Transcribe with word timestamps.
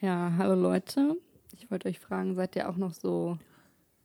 Ja, 0.00 0.32
hallo 0.36 0.54
Leute. 0.54 1.16
Ich 1.52 1.70
wollte 1.70 1.88
euch 1.88 1.98
fragen, 1.98 2.34
seid 2.34 2.56
ihr 2.56 2.68
auch 2.68 2.76
noch 2.76 2.92
so 2.92 3.38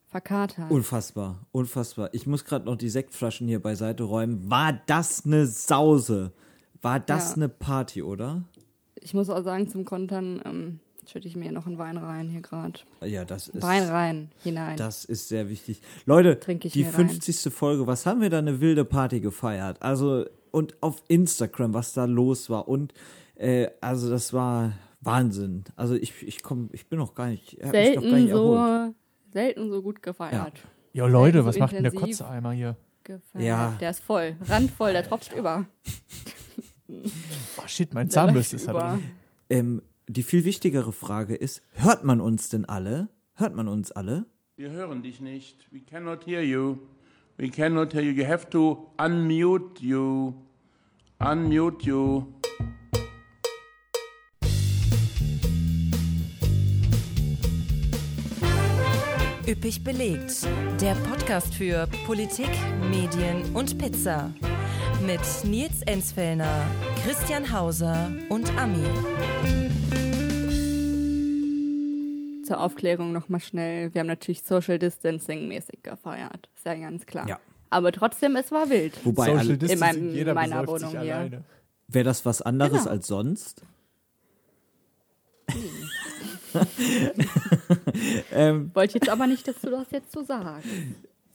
verkatert? 0.07 0.69
Unfassbar, 0.71 1.39
unfassbar. 1.51 2.09
Ich 2.13 2.25
muss 2.27 2.45
gerade 2.45 2.65
noch 2.65 2.75
die 2.77 2.89
Sektflaschen 2.89 3.47
hier 3.47 3.61
beiseite 3.61 4.03
räumen. 4.03 4.49
War 4.49 4.73
das 4.85 5.25
eine 5.25 5.45
Sause? 5.45 6.31
War 6.81 6.99
das 6.99 7.31
Ja. 7.31 7.35
eine 7.37 7.49
Party, 7.49 8.01
oder? 8.01 8.43
Ich 9.01 9.13
muss 9.13 9.29
auch 9.29 9.43
sagen, 9.43 9.67
zum 9.69 9.85
Kontern 9.85 10.41
ähm, 10.45 10.79
schütte 11.05 11.27
ich 11.27 11.35
mir 11.35 11.51
noch 11.51 11.65
einen 11.67 11.77
Wein 11.77 11.97
rein 11.97 12.29
hier 12.29 12.41
gerade. 12.41 12.79
Ja, 13.05 13.25
das 13.25 13.49
ist. 13.49 13.61
Wein 13.61 13.83
rein, 13.83 14.31
hinein. 14.43 14.77
Das 14.77 15.05
ist 15.05 15.27
sehr 15.27 15.49
wichtig. 15.49 15.81
Leute, 16.05 16.35
die 16.35 16.79
mir 16.83 16.93
rein. 16.93 17.09
50. 17.09 17.53
Folge, 17.53 17.87
was 17.87 18.05
haben 18.05 18.21
wir 18.21 18.29
da 18.29 18.39
eine 18.39 18.61
wilde 18.61 18.85
Party 18.85 19.19
gefeiert? 19.19 19.81
Also, 19.81 20.25
und 20.51 20.81
auf 20.81 21.03
Instagram, 21.07 21.73
was 21.73 21.93
da 21.93 22.05
los 22.05 22.49
war. 22.49 22.67
Und, 22.67 22.93
äh, 23.35 23.67
also, 23.81 24.09
das 24.09 24.33
war 24.33 24.73
Wahnsinn. 25.01 25.63
Also, 25.75 25.95
ich, 25.95 26.21
ich 26.23 26.43
komm, 26.43 26.69
ich 26.73 26.87
bin 26.87 26.99
noch 26.99 27.15
gar 27.15 27.27
nicht, 27.27 27.53
noch 27.53 27.63
gar 27.63 27.71
selten 27.71 28.15
nicht 28.15 28.29
erholt. 28.29 28.93
so, 28.93 29.31
selten 29.31 29.69
so 29.69 29.81
gut 29.81 30.01
gefeiert. 30.03 30.59
Jo, 30.93 31.07
Leute, 31.07 31.39
so 31.39 31.45
was 31.45 31.57
macht 31.57 31.73
denn 31.73 31.83
der 31.83 31.93
intensiv. 31.93 32.19
Kotzeeimer 32.19 32.51
hier? 32.51 32.75
gefeiert. 33.09 33.45
Ja. 33.45 33.77
Der 33.79 33.89
ist 33.89 34.01
voll, 34.01 34.35
randvoll, 34.47 34.93
der 34.93 35.03
tropft 35.03 35.33
über. 35.35 35.65
Oh 37.57 37.67
shit, 37.67 37.93
mein 37.93 38.09
Zahnbürste 38.09 38.55
ist 38.55 38.67
drin. 38.67 39.03
Ähm, 39.49 39.81
die 40.07 40.23
viel 40.23 40.43
wichtigere 40.43 40.91
Frage 40.91 41.35
ist, 41.35 41.61
hört 41.73 42.03
man 42.03 42.19
uns 42.19 42.49
denn 42.49 42.65
alle? 42.65 43.09
Hört 43.35 43.55
man 43.55 43.67
uns 43.67 43.91
alle? 43.91 44.25
Wir 44.55 44.71
hören 44.71 45.03
dich 45.03 45.21
nicht. 45.21 45.71
We 45.71 45.81
cannot 45.81 46.25
hear 46.25 46.41
you. 46.41 46.77
We 47.37 47.49
cannot 47.49 47.93
hear 47.93 48.01
you. 48.01 48.11
You 48.11 48.27
have 48.27 48.49
to 48.49 48.91
unmute 48.97 49.83
you. 49.83 50.33
Unmute 51.19 51.85
you. 51.85 52.23
Üppig 59.49 59.83
belegt. 59.83 60.45
Der 60.79 60.93
Podcast 60.93 61.55
für 61.55 61.87
Politik, 62.05 62.49
Medien 62.91 63.55
und 63.55 63.77
Pizza. 63.79 64.31
Mit 65.05 65.21
Nils 65.43 65.81
Enzfellner, 65.85 66.65
Christian 67.03 67.51
Hauser 67.51 68.11
und 68.29 68.47
Ami. 68.57 68.83
Zur 72.45 72.59
Aufklärung 72.61 73.11
nochmal 73.11 73.39
schnell. 73.39 73.91
Wir 73.93 74.01
haben 74.01 74.07
natürlich 74.07 74.43
Social 74.43 74.77
Distancing 74.77 75.47
mäßig 75.47 75.81
gefeiert. 75.83 76.49
Ist 76.55 76.65
ja 76.65 76.75
ganz 76.75 77.05
klar. 77.05 77.27
Ja. 77.27 77.39
Aber 77.71 77.91
trotzdem, 77.91 78.35
es 78.35 78.51
war 78.51 78.69
wild. 78.69 78.93
Wobei, 79.05 79.25
Social 79.25 79.39
alle- 79.39 79.57
Distancing, 79.57 79.79
meinem- 80.03 80.15
jeder 80.15 80.33
meiner 80.35 80.67
Wohnung 80.67 80.91
hier. 81.01 81.43
wäre 81.87 82.03
das 82.05 82.25
was 82.25 82.41
anderes 82.43 82.79
Genau. 82.83 82.91
als 82.91 83.07
sonst? 83.07 83.63
Wollte 88.73 88.95
jetzt 88.95 89.09
aber 89.09 89.27
nicht, 89.27 89.47
dass 89.47 89.61
du 89.61 89.69
das 89.69 89.91
jetzt 89.91 90.11
so 90.11 90.23
sagst. 90.23 90.67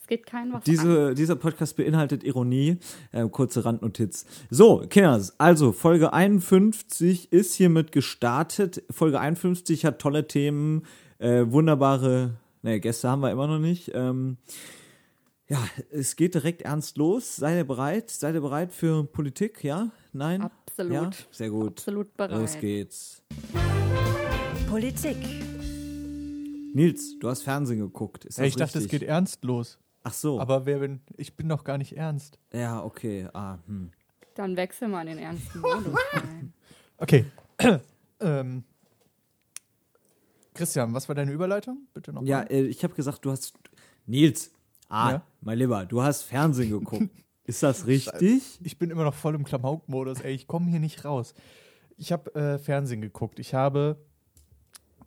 Es 0.04 0.08
geht 0.08 0.26
kein 0.26 0.52
was 0.52 0.56
an. 0.56 0.62
Diese, 0.66 1.14
dieser 1.14 1.36
Podcast 1.36 1.78
beinhaltet 1.78 2.24
Ironie. 2.24 2.76
Äh, 3.12 3.26
kurze 3.30 3.64
Randnotiz. 3.64 4.26
So, 4.50 4.84
Kinders, 4.90 5.40
also 5.40 5.72
Folge 5.72 6.12
51 6.12 7.32
ist 7.32 7.54
hiermit 7.54 7.90
gestartet. 7.90 8.82
Folge 8.90 9.18
51 9.18 9.86
hat 9.86 10.00
tolle 10.00 10.28
Themen, 10.28 10.82
äh, 11.18 11.46
wunderbare, 11.46 12.34
ne, 12.60 12.80
Gäste 12.80 13.08
haben 13.08 13.22
wir 13.22 13.30
immer 13.30 13.46
noch 13.46 13.58
nicht. 13.58 13.92
Ähm, 13.94 14.36
ja, 15.48 15.58
es 15.90 16.16
geht 16.16 16.34
direkt 16.34 16.62
ernst 16.62 16.98
los. 16.98 17.36
Seid 17.36 17.56
ihr 17.56 17.64
bereit? 17.64 18.10
Seid 18.10 18.34
ihr 18.34 18.42
bereit 18.42 18.72
für 18.72 19.04
Politik? 19.04 19.64
Ja? 19.64 19.90
Nein? 20.12 20.42
Absolut. 20.42 20.92
Ja? 20.92 21.10
Sehr 21.30 21.48
gut. 21.48 21.78
Absolut 21.78 22.14
bereit. 22.14 22.40
Los 22.40 22.58
geht's. 22.58 23.22
Politik. 24.74 25.16
Nils, 26.74 27.16
du 27.20 27.28
hast 27.28 27.42
Fernsehen 27.42 27.78
geguckt. 27.78 28.24
Ist 28.24 28.38
Ja, 28.38 28.42
das 28.42 28.48
ich 28.48 28.56
dachte, 28.56 28.78
es 28.78 28.84
richtig? 28.86 29.02
geht 29.02 29.08
ernst 29.08 29.44
los. 29.44 29.78
Ach 30.02 30.12
so. 30.12 30.40
Aber 30.40 30.66
wer 30.66 30.80
bin, 30.80 31.00
ich 31.16 31.36
bin 31.36 31.48
doch 31.48 31.62
gar 31.62 31.78
nicht 31.78 31.96
ernst. 31.96 32.40
ja, 32.52 32.82
okay. 32.82 33.28
Ah, 33.34 33.58
hm. 33.68 33.92
Dann 34.34 34.56
wechsel 34.56 34.88
mal 34.88 35.02
in 35.06 35.14
den 35.14 35.18
ernsten 35.18 35.60
Modus. 35.60 35.96
Okay. 36.98 37.24
ähm, 38.20 38.64
Christian, 40.54 40.92
was 40.92 41.06
war 41.08 41.14
deine 41.14 41.30
Überleitung? 41.30 41.86
Bitte 41.94 42.12
noch. 42.12 42.24
Ja, 42.24 42.38
mal. 42.38 42.50
äh, 42.50 42.62
ich 42.62 42.82
habe 42.82 42.94
gesagt, 42.94 43.24
du 43.24 43.30
hast. 43.30 43.54
Nils, 44.06 44.50
ah, 44.88 45.10
Ja? 45.12 45.22
mein 45.40 45.56
Lieber, 45.56 45.86
du 45.86 46.02
hast 46.02 46.22
Fernsehen 46.22 46.70
geguckt. 46.70 47.10
Ist 47.44 47.62
das 47.62 47.86
richtig? 47.86 48.58
Ich 48.60 48.76
bin 48.76 48.90
immer 48.90 49.04
noch 49.04 49.14
voll 49.14 49.36
im 49.36 49.44
Klamauk-Modus. 49.44 50.20
Ey, 50.22 50.34
ich 50.34 50.48
komme 50.48 50.68
hier 50.68 50.80
nicht 50.80 51.04
raus. 51.04 51.32
Ich 51.96 52.10
habe 52.10 52.34
äh, 52.34 52.58
Fernsehen 52.58 53.02
geguckt. 53.02 53.38
Ich 53.38 53.54
habe 53.54 54.04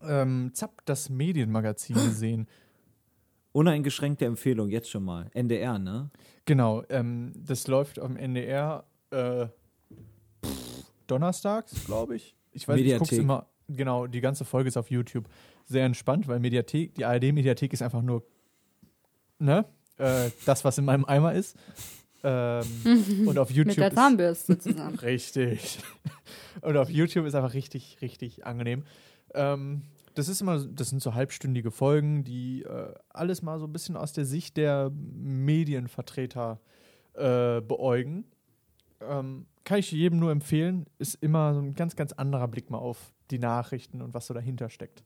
ähm, 0.01 0.51
Zapp, 0.53 0.85
das 0.85 1.09
Medienmagazin 1.09 1.95
gesehen. 1.95 2.47
Uneingeschränkte 3.51 4.25
Empfehlung, 4.25 4.69
jetzt 4.69 4.89
schon 4.89 5.03
mal. 5.03 5.29
NDR, 5.33 5.79
ne? 5.79 6.11
Genau, 6.45 6.83
ähm, 6.89 7.33
das 7.35 7.67
läuft 7.67 7.99
am 7.99 8.15
NDR 8.15 8.85
äh, 9.11 9.47
pff, 10.45 10.85
donnerstags, 11.07 11.85
glaube 11.85 12.15
ich. 12.15 12.35
Ich 12.51 12.67
weiß, 12.67 12.79
ich 12.79 12.97
guck's 12.97 13.11
Mediathek. 13.11 13.19
immer. 13.19 13.47
Genau, 13.69 14.07
die 14.07 14.21
ganze 14.21 14.45
Folge 14.45 14.69
ist 14.69 14.77
auf 14.77 14.89
YouTube. 14.89 15.27
Sehr 15.65 15.85
entspannt, 15.85 16.27
weil 16.27 16.39
Mediathek, 16.39 16.95
die 16.95 17.03
ARD-Mediathek 17.03 17.73
ist 17.73 17.81
einfach 17.81 18.01
nur, 18.01 18.23
ne, 19.39 19.65
äh, 19.97 20.29
das, 20.45 20.63
was 20.63 20.77
in 20.77 20.85
meinem 20.85 21.05
Eimer 21.05 21.33
ist. 21.33 21.57
Ähm, 22.23 22.65
und 23.25 23.37
auf 23.37 23.49
YouTube 23.49 23.67
Mit 23.67 23.77
der 23.77 23.93
Zahnbürste 23.93 24.57
zusammen. 24.57 24.95
Richtig. 25.01 25.79
Und 26.61 26.77
auf 26.77 26.89
YouTube 26.89 27.25
ist 27.25 27.35
einfach 27.35 27.53
richtig, 27.53 27.97
richtig 28.01 28.45
angenehm. 28.45 28.83
Ähm, 29.37 29.83
das 30.15 30.29
ist 30.29 30.41
immer, 30.41 30.59
das 30.59 30.89
sind 30.89 31.01
so 31.01 31.13
halbstündige 31.13 31.69
Folgen, 31.69 32.23
die 32.23 32.63
äh, 32.63 32.93
alles 33.09 33.43
mal 33.43 33.59
so 33.59 33.67
ein 33.67 33.71
bisschen 33.71 33.95
aus 33.95 34.13
der 34.13 34.25
Sicht 34.25 34.57
der 34.57 34.91
Medienvertreter 34.91 36.59
äh, 37.13 37.61
beäugen. 37.61 38.25
Ähm, 39.01 39.45
kann 39.63 39.79
ich 39.79 39.91
jedem 39.91 40.19
nur 40.19 40.31
empfehlen. 40.31 40.87
Ist 40.97 41.15
immer 41.21 41.53
so 41.53 41.59
ein 41.59 41.75
ganz, 41.75 41.95
ganz 41.95 42.13
anderer 42.13 42.47
Blick 42.47 42.71
mal 42.71 42.79
auf 42.79 43.11
die 43.29 43.37
Nachrichten 43.37 44.01
und 44.01 44.13
was 44.13 44.27
so 44.27 44.33
dahinter 44.33 44.69
steckt. 44.69 45.03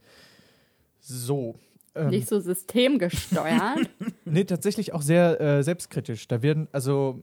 So. 0.99 1.55
Ähm, 1.93 2.09
Nicht 2.09 2.29
so 2.29 2.39
systemgesteuert. 2.39 3.89
Nee, 4.25 4.45
tatsächlich 4.45 4.93
auch 4.93 5.01
sehr 5.01 5.41
äh, 5.41 5.61
selbstkritisch. 5.63 6.27
Da 6.29 6.41
werden, 6.41 6.69
also, 6.71 7.21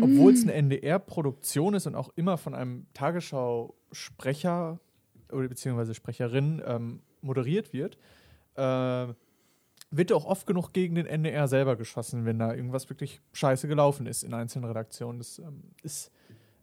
obwohl 0.00 0.32
es 0.32 0.42
eine 0.42 0.54
NDR-Produktion 0.54 1.74
ist 1.74 1.86
und 1.86 1.94
auch 1.94 2.10
immer 2.16 2.38
von 2.38 2.56
einem 2.56 2.86
Tagesschau-Sprecher 2.94 4.80
oder 5.32 5.48
beziehungsweise 5.48 5.94
Sprecherin 5.94 6.62
ähm, 6.66 7.00
moderiert 7.20 7.72
wird, 7.72 7.98
äh, 8.56 9.12
wird 9.90 10.12
auch 10.12 10.24
oft 10.24 10.46
genug 10.46 10.72
gegen 10.72 10.96
den 10.96 11.06
NDR 11.06 11.48
selber 11.48 11.76
geschossen, 11.76 12.24
wenn 12.24 12.38
da 12.38 12.54
irgendwas 12.54 12.88
wirklich 12.88 13.20
scheiße 13.32 13.68
gelaufen 13.68 14.06
ist 14.06 14.22
in 14.24 14.34
einzelnen 14.34 14.66
Redaktionen. 14.66 15.18
Das 15.18 15.38
ähm, 15.38 15.62
ist 15.82 16.10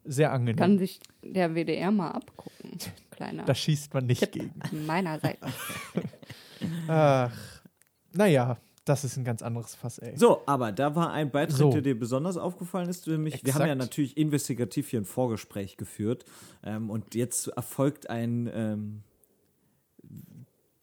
sehr 0.04 0.32
angenehm. 0.32 0.58
Kann 0.58 0.78
sich 0.78 1.00
der 1.24 1.56
WDR 1.56 1.92
mal 1.92 2.12
abgucken. 2.12 2.78
Kleiner 3.12 3.46
da 3.46 3.56
schießt 3.56 3.94
man 3.94 4.06
nicht 4.06 4.22
Tipp 4.22 4.32
gegen. 4.32 4.86
meinerseits. 4.86 5.40
Ach, 6.88 7.32
naja, 8.14 8.58
das 8.86 9.04
ist 9.04 9.16
ein 9.18 9.24
ganz 9.24 9.42
anderes 9.42 9.76
Fass, 9.76 10.00
ey. 10.00 10.18
So, 10.18 10.42
aber 10.48 10.72
da 10.72 10.96
war 10.96 11.12
ein 11.12 11.30
Beitrag, 11.30 11.58
So. 11.58 11.72
der 11.72 11.82
dir 11.82 11.98
besonders 12.00 12.38
aufgefallen 12.38 12.90
ist. 12.90 13.06
Nämlich, 13.08 13.46
wir 13.46 13.54
haben 13.54 13.62
ja 13.62 13.74
Exakt. 13.74 13.80
natürlich 13.82 14.18
investigativ 14.18 14.90
hier 14.90 15.02
ein 15.02 15.06
Vorgespräch 15.06 15.78
geführt. 15.78 16.26
Ähm, 16.64 16.90
und 16.90 17.14
jetzt 17.14 17.48
erfolgt 17.50 18.10
ein 18.10 18.50
ähm, 18.54 19.04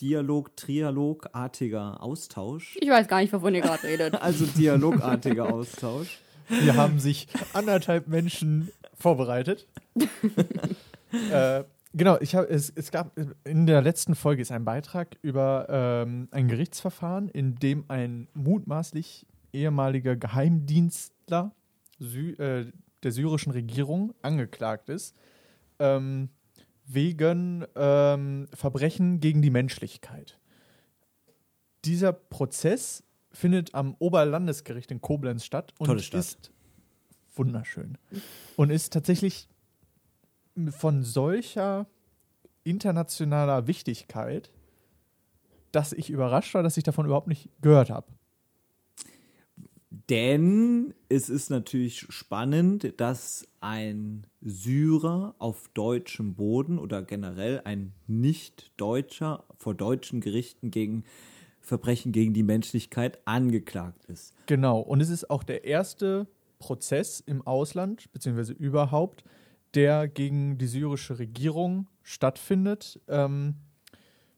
Dialog, 0.00 0.56
Trialogartiger 0.56 2.00
Austausch. 2.00 2.76
Ich 2.80 2.88
weiß 2.88 3.08
gar 3.08 3.20
nicht, 3.20 3.32
wovon 3.32 3.54
ihr 3.54 3.62
gerade 3.62 3.82
redet. 3.82 4.14
Also 4.22 4.46
dialogartiger 4.46 5.52
Austausch. 5.52 6.20
Hier 6.48 6.76
haben 6.76 7.00
sich 7.00 7.26
anderthalb 7.52 8.06
Menschen 8.06 8.70
vorbereitet. 8.94 9.66
äh, 11.32 11.64
genau, 11.92 12.18
ich 12.20 12.34
habe 12.34 12.48
es, 12.48 12.70
es 12.74 12.90
gab 12.90 13.18
in 13.44 13.66
der 13.66 13.82
letzten 13.82 14.14
Folge 14.14 14.42
ist 14.42 14.52
ein 14.52 14.64
Beitrag 14.64 15.16
über 15.22 15.66
ähm, 15.68 16.28
ein 16.30 16.48
Gerichtsverfahren, 16.48 17.28
in 17.28 17.56
dem 17.56 17.84
ein 17.88 18.28
mutmaßlich 18.34 19.26
ehemaliger 19.52 20.16
Geheimdienstler 20.16 21.52
Sü 21.98 22.32
äh, 22.34 22.72
der 23.02 23.12
syrischen 23.12 23.52
Regierung 23.52 24.14
angeklagt 24.22 24.88
ist 24.88 25.14
ähm, 25.78 26.30
wegen 26.86 27.64
ähm, 27.76 28.48
Verbrechen 28.52 29.20
gegen 29.20 29.42
die 29.42 29.50
Menschlichkeit. 29.50 30.38
Dieser 31.84 32.12
Prozess 32.12 33.04
findet 33.30 33.74
am 33.74 33.94
Oberlandesgericht 33.98 34.90
in 34.90 35.00
Koblenz 35.00 35.44
statt 35.44 35.74
und 35.78 36.12
ist 36.12 36.50
wunderschön 37.34 37.98
und 38.56 38.70
ist 38.70 38.92
tatsächlich 38.92 39.48
von 40.70 41.02
solcher 41.02 41.86
internationaler 42.64 43.66
Wichtigkeit, 43.66 44.50
dass 45.72 45.92
ich 45.92 46.10
überrascht 46.10 46.54
war, 46.54 46.62
dass 46.62 46.76
ich 46.76 46.84
davon 46.84 47.06
überhaupt 47.06 47.28
nicht 47.28 47.50
gehört 47.60 47.90
habe. 47.90 48.06
Denn 50.10 50.94
es 51.08 51.28
ist 51.28 51.50
natürlich 51.50 52.06
spannend, 52.08 52.94
dass 52.98 53.46
ein 53.60 54.26
Syrer 54.40 55.34
auf 55.38 55.68
deutschem 55.74 56.34
Boden 56.34 56.78
oder 56.78 57.02
generell 57.02 57.60
ein 57.64 57.92
Nicht-Deutscher 58.06 59.44
vor 59.56 59.74
deutschen 59.74 60.20
Gerichten 60.20 60.70
gegen 60.70 61.04
Verbrechen 61.60 62.12
gegen 62.12 62.32
die 62.32 62.42
Menschlichkeit 62.42 63.18
angeklagt 63.26 64.06
ist. 64.06 64.34
Genau. 64.46 64.80
Und 64.80 65.00
es 65.00 65.10
ist 65.10 65.28
auch 65.28 65.42
der 65.42 65.64
erste 65.64 66.26
Prozess 66.58 67.20
im 67.20 67.46
Ausland, 67.46 68.10
beziehungsweise 68.12 68.54
überhaupt, 68.54 69.24
der 69.74 70.08
gegen 70.08 70.58
die 70.58 70.66
syrische 70.66 71.18
Regierung 71.18 71.88
stattfindet, 72.02 73.00
ähm, 73.08 73.56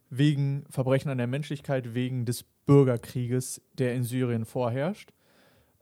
wegen 0.08 0.64
Verbrechen 0.68 1.10
an 1.10 1.18
der 1.18 1.26
Menschlichkeit, 1.26 1.94
wegen 1.94 2.24
des 2.24 2.44
Bürgerkrieges, 2.66 3.62
der 3.78 3.94
in 3.94 4.02
Syrien 4.02 4.44
vorherrscht. 4.44 5.12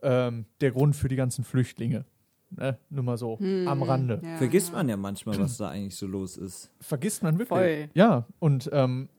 Ähm, 0.01 0.45
der 0.61 0.71
Grund 0.71 0.95
für 0.95 1.07
die 1.07 1.15
ganzen 1.15 1.43
Flüchtlinge. 1.43 2.05
Ne? 2.51 2.77
Nur 2.89 3.03
mal 3.03 3.17
so 3.17 3.37
am 3.37 3.83
Rande. 3.83 4.21
Ja, 4.23 4.37
Vergisst 4.37 4.71
man 4.71 4.87
ja 4.87 4.97
manchmal, 4.97 5.37
was 5.39 5.57
da 5.57 5.69
eigentlich 5.69 5.95
so 5.95 6.07
los 6.07 6.37
ist. 6.37 6.71
Vergisst 6.79 7.21
man 7.21 7.33
wirklich. 7.37 7.47
Voll. 7.49 7.89
Ja, 7.93 8.25
und 8.39 8.69
ähm, 8.71 9.09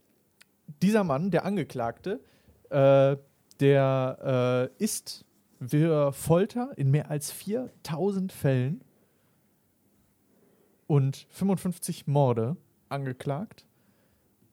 dieser 0.82 1.04
Mann, 1.04 1.30
der 1.30 1.44
Angeklagte, 1.44 2.20
äh, 2.70 3.16
der 3.60 4.70
äh, 4.78 4.82
ist 4.82 5.24
für 5.64 6.12
Folter 6.12 6.72
in 6.76 6.90
mehr 6.90 7.10
als 7.10 7.30
4000 7.30 8.32
Fällen 8.32 8.82
und 10.90 11.28
55 11.30 12.08
Morde 12.08 12.56
angeklagt. 12.88 13.64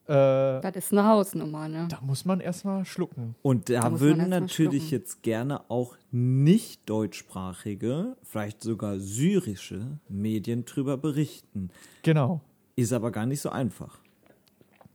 Äh, 0.05 0.13
Das 0.61 0.75
ist 0.75 0.91
eine 0.91 1.03
Hausnummer, 1.07 1.67
ne? 1.67 1.87
da 1.89 1.99
muss 2.01 2.25
man 2.25 2.41
erstmal 2.41 2.85
schlucken. 2.85 3.33
Und 3.41 3.69
da, 3.71 3.81
Da 3.81 3.99
würden 3.99 4.29
natürlich 4.29 4.91
jetzt 4.91 5.23
gerne 5.23 5.67
auch 5.71 5.97
nicht 6.11 6.87
deutschsprachige, 6.87 8.15
vielleicht 8.21 8.61
sogar 8.61 8.99
syrische 8.99 9.97
Medien 10.09 10.63
drüber 10.65 10.95
berichten. 10.95 11.71
Genau. 12.03 12.41
Ist 12.75 12.93
aber 12.93 13.11
gar 13.11 13.25
nicht 13.25 13.41
so 13.41 13.49
einfach. 13.49 13.97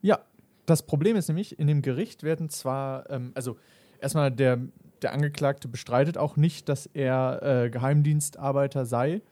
Ja, 0.01 0.21
das 0.65 0.85
Problem 0.87 1.17
ist 1.17 1.27
nämlich, 1.27 1.59
in 1.59 1.67
dem 1.67 1.83
Gericht 1.83 2.23
werden 2.23 2.51
zwar, 2.51 3.11
ähm, 3.11 3.33
also 3.35 3.57
erstmal 4.01 4.31
der, 4.31 4.61
der 5.03 5.13
Angeklagte 5.13 5.67
bestreitet 5.67 6.17
auch 6.17 6.37
nicht, 6.37 6.69
dass 6.69 6.87
er 6.87 7.65
äh, 7.65 7.69
Geheimdienstarbeiter 7.71 8.87
sei. 8.87 9.23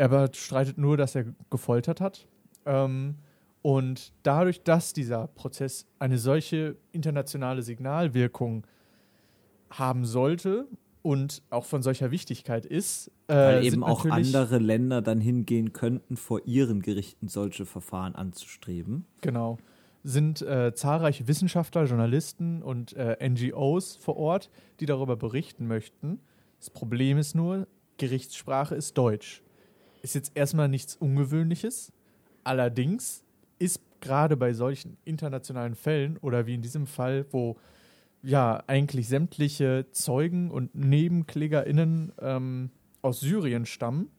Er 0.00 0.08
bestreitet 0.08 0.78
nur, 0.78 0.96
dass 0.96 1.14
er 1.14 1.26
gefoltert 1.50 2.00
hat. 2.00 2.26
Ähm, 2.64 3.16
und 3.60 4.14
dadurch, 4.22 4.62
dass 4.62 4.94
dieser 4.94 5.26
Prozess 5.26 5.84
eine 5.98 6.16
solche 6.16 6.76
internationale 6.90 7.60
Signalwirkung 7.60 8.66
haben 9.68 10.06
sollte 10.06 10.66
und 11.02 11.42
auch 11.50 11.66
von 11.66 11.82
solcher 11.82 12.10
Wichtigkeit 12.10 12.64
ist, 12.64 13.08
äh, 13.28 13.34
Weil 13.34 13.64
eben 13.66 13.84
auch 13.84 14.06
andere 14.06 14.56
Länder 14.56 15.02
dann 15.02 15.20
hingehen 15.20 15.74
könnten, 15.74 16.16
vor 16.16 16.46
ihren 16.46 16.80
Gerichten 16.80 17.28
solche 17.28 17.66
Verfahren 17.66 18.14
anzustreben. 18.14 19.04
Genau. 19.20 19.58
Sind 20.02 20.40
äh, 20.40 20.72
zahlreiche 20.74 21.28
Wissenschaftler, 21.28 21.84
Journalisten 21.84 22.62
und 22.62 22.94
äh, 22.94 23.18
NGOs 23.28 23.96
vor 23.96 24.16
Ort, 24.16 24.48
die 24.80 24.86
darüber 24.86 25.16
berichten 25.16 25.66
möchten. 25.66 26.20
Das 26.58 26.70
Problem 26.70 27.18
ist 27.18 27.34
nur, 27.34 27.66
Gerichtssprache 27.98 28.74
ist 28.74 28.96
Deutsch. 28.96 29.42
Ist 30.02 30.14
jetzt 30.14 30.32
erstmal 30.34 30.68
nichts 30.68 30.96
Ungewöhnliches. 30.96 31.92
Allerdings 32.44 33.22
ist 33.58 33.80
gerade 34.00 34.36
bei 34.36 34.52
solchen 34.52 34.96
internationalen 35.04 35.74
Fällen 35.74 36.16
oder 36.18 36.46
wie 36.46 36.54
in 36.54 36.62
diesem 36.62 36.86
Fall, 36.86 37.26
wo 37.30 37.56
ja 38.22 38.62
eigentlich 38.66 39.08
sämtliche 39.08 39.86
Zeugen 39.92 40.50
und 40.50 40.74
NebenklägerInnen 40.74 42.12
ähm, 42.20 42.70
aus 43.02 43.20
Syrien 43.20 43.66
stammen, 43.66 44.10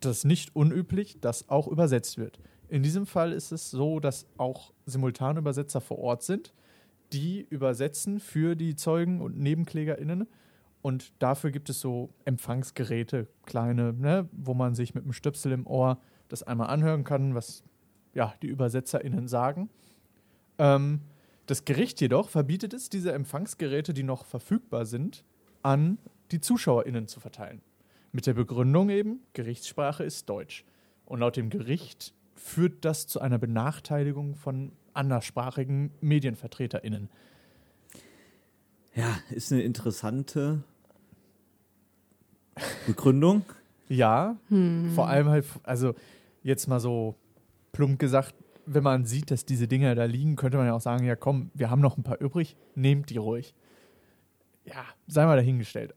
das 0.00 0.24
nicht 0.24 0.54
unüblich, 0.56 1.18
dass 1.20 1.48
auch 1.48 1.68
übersetzt 1.68 2.18
wird. 2.18 2.38
In 2.68 2.82
diesem 2.82 3.06
Fall 3.06 3.32
ist 3.32 3.52
es 3.52 3.70
so, 3.70 4.00
dass 4.00 4.26
auch 4.36 4.72
Simultanübersetzer 4.86 5.80
vor 5.80 5.98
Ort 5.98 6.22
sind, 6.22 6.54
die 7.12 7.46
übersetzen 7.50 8.20
für 8.20 8.54
die 8.54 8.76
Zeugen 8.76 9.20
und 9.20 9.38
NebenklägerInnen. 9.38 10.26
Und 10.82 11.12
dafür 11.18 11.50
gibt 11.50 11.68
es 11.68 11.80
so 11.80 12.10
Empfangsgeräte, 12.24 13.28
kleine, 13.44 13.92
ne, 13.92 14.28
wo 14.32 14.54
man 14.54 14.74
sich 14.74 14.94
mit 14.94 15.04
einem 15.04 15.12
Stöpsel 15.12 15.52
im 15.52 15.66
Ohr 15.66 16.00
das 16.28 16.42
einmal 16.42 16.68
anhören 16.68 17.04
kann, 17.04 17.34
was 17.34 17.64
ja, 18.14 18.34
die 18.42 18.50
ÜbersetzerInnen 18.50 19.28
sagen. 19.28 19.68
Ähm, 20.58 21.00
das 21.46 21.64
Gericht 21.64 22.00
jedoch 22.00 22.28
verbietet 22.28 22.74
es, 22.74 22.88
diese 22.88 23.12
Empfangsgeräte, 23.12 23.92
die 23.92 24.02
noch 24.02 24.24
verfügbar 24.24 24.86
sind, 24.86 25.24
an 25.62 25.98
die 26.30 26.40
ZuschauerInnen 26.40 27.08
zu 27.08 27.20
verteilen. 27.20 27.60
Mit 28.12 28.26
der 28.26 28.34
Begründung 28.34 28.90
eben, 28.90 29.20
Gerichtssprache 29.32 30.04
ist 30.04 30.28
Deutsch. 30.28 30.64
Und 31.04 31.20
laut 31.20 31.36
dem 31.36 31.50
Gericht 31.50 32.14
führt 32.34 32.84
das 32.84 33.06
zu 33.06 33.20
einer 33.20 33.38
Benachteiligung 33.38 34.34
von 34.34 34.72
anderssprachigen 34.94 35.92
MedienvertreterInnen. 36.00 37.10
Ja, 38.94 39.18
ist 39.30 39.52
eine 39.52 39.62
interessante 39.62 40.62
Begründung. 42.86 43.44
Ja, 43.88 44.36
vor 44.94 45.08
allem 45.08 45.28
halt, 45.28 45.46
also 45.64 45.94
jetzt 46.42 46.68
mal 46.68 46.80
so 46.80 47.16
plump 47.72 47.98
gesagt, 47.98 48.34
wenn 48.66 48.82
man 48.82 49.04
sieht, 49.04 49.30
dass 49.30 49.44
diese 49.44 49.66
Dinger 49.66 49.94
da 49.94 50.04
liegen, 50.04 50.36
könnte 50.36 50.58
man 50.58 50.66
ja 50.66 50.74
auch 50.74 50.80
sagen, 50.80 51.04
ja 51.04 51.16
komm, 51.16 51.50
wir 51.54 51.70
haben 51.70 51.80
noch 51.80 51.96
ein 51.96 52.04
paar 52.04 52.20
übrig, 52.20 52.56
nehmt 52.74 53.10
die 53.10 53.16
ruhig. 53.16 53.54
Ja, 54.64 54.84
sei 55.08 55.24
mal 55.24 55.36
dahingestellt. 55.36 55.94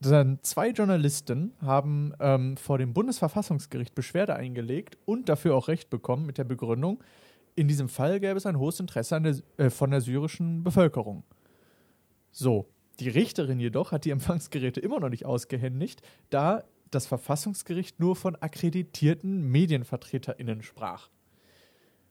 Dann 0.00 0.38
zwei 0.42 0.70
Journalisten 0.70 1.52
haben 1.60 2.12
ähm, 2.20 2.56
vor 2.56 2.78
dem 2.78 2.92
Bundesverfassungsgericht 2.92 3.94
Beschwerde 3.94 4.34
eingelegt 4.34 4.98
und 5.04 5.28
dafür 5.28 5.54
auch 5.56 5.68
Recht 5.68 5.90
bekommen 5.90 6.26
mit 6.26 6.38
der 6.38 6.44
Begründung, 6.44 7.02
in 7.54 7.68
diesem 7.68 7.88
Fall 7.88 8.18
gäbe 8.20 8.36
es 8.36 8.46
ein 8.46 8.58
hohes 8.58 8.80
Interesse 8.80 9.16
an 9.16 9.22
der, 9.24 9.36
äh, 9.58 9.70
von 9.70 9.90
der 9.90 10.00
syrischen 10.00 10.64
Bevölkerung. 10.64 11.22
So, 12.32 12.68
die 12.98 13.08
Richterin 13.08 13.60
jedoch 13.60 13.92
hat 13.92 14.04
die 14.04 14.10
Empfangsgeräte 14.10 14.80
immer 14.80 14.98
noch 15.00 15.08
nicht 15.10 15.24
ausgehändigt, 15.26 16.02
da 16.30 16.64
das 16.90 17.06
Verfassungsgericht 17.06 18.00
nur 18.00 18.16
von 18.16 18.36
akkreditierten 18.36 19.42
MedienvertreterInnen 19.50 20.62
sprach. 20.62 21.08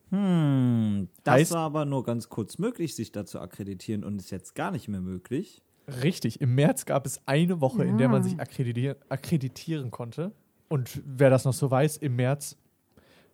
Hm, 0.09 1.07
das 1.23 1.35
Heißt- 1.35 1.53
war 1.53 1.65
aber 1.65 1.85
nur 1.85 2.03
ganz 2.03 2.29
kurz 2.29 2.57
möglich, 2.57 2.95
sich 2.95 3.11
da 3.11 3.25
zu 3.25 3.39
akkreditieren 3.39 4.03
und 4.03 4.19
ist 4.19 4.31
jetzt 4.31 4.55
gar 4.55 4.71
nicht 4.71 4.87
mehr 4.87 5.01
möglich. 5.01 5.61
Richtig, 6.03 6.41
im 6.41 6.55
März 6.55 6.85
gab 6.85 7.05
es 7.05 7.21
eine 7.27 7.59
Woche, 7.61 7.83
in 7.83 7.97
der 7.97 8.07
man 8.09 8.23
sich 8.23 8.39
akkreditier 8.39 8.97
akkreditieren 9.09 9.89
konnte. 9.91 10.31
Und 10.69 11.01
wer 11.05 11.29
das 11.29 11.43
noch 11.45 11.53
so 11.53 11.69
weiß, 11.71 11.97
im 11.97 12.15
März 12.15 12.55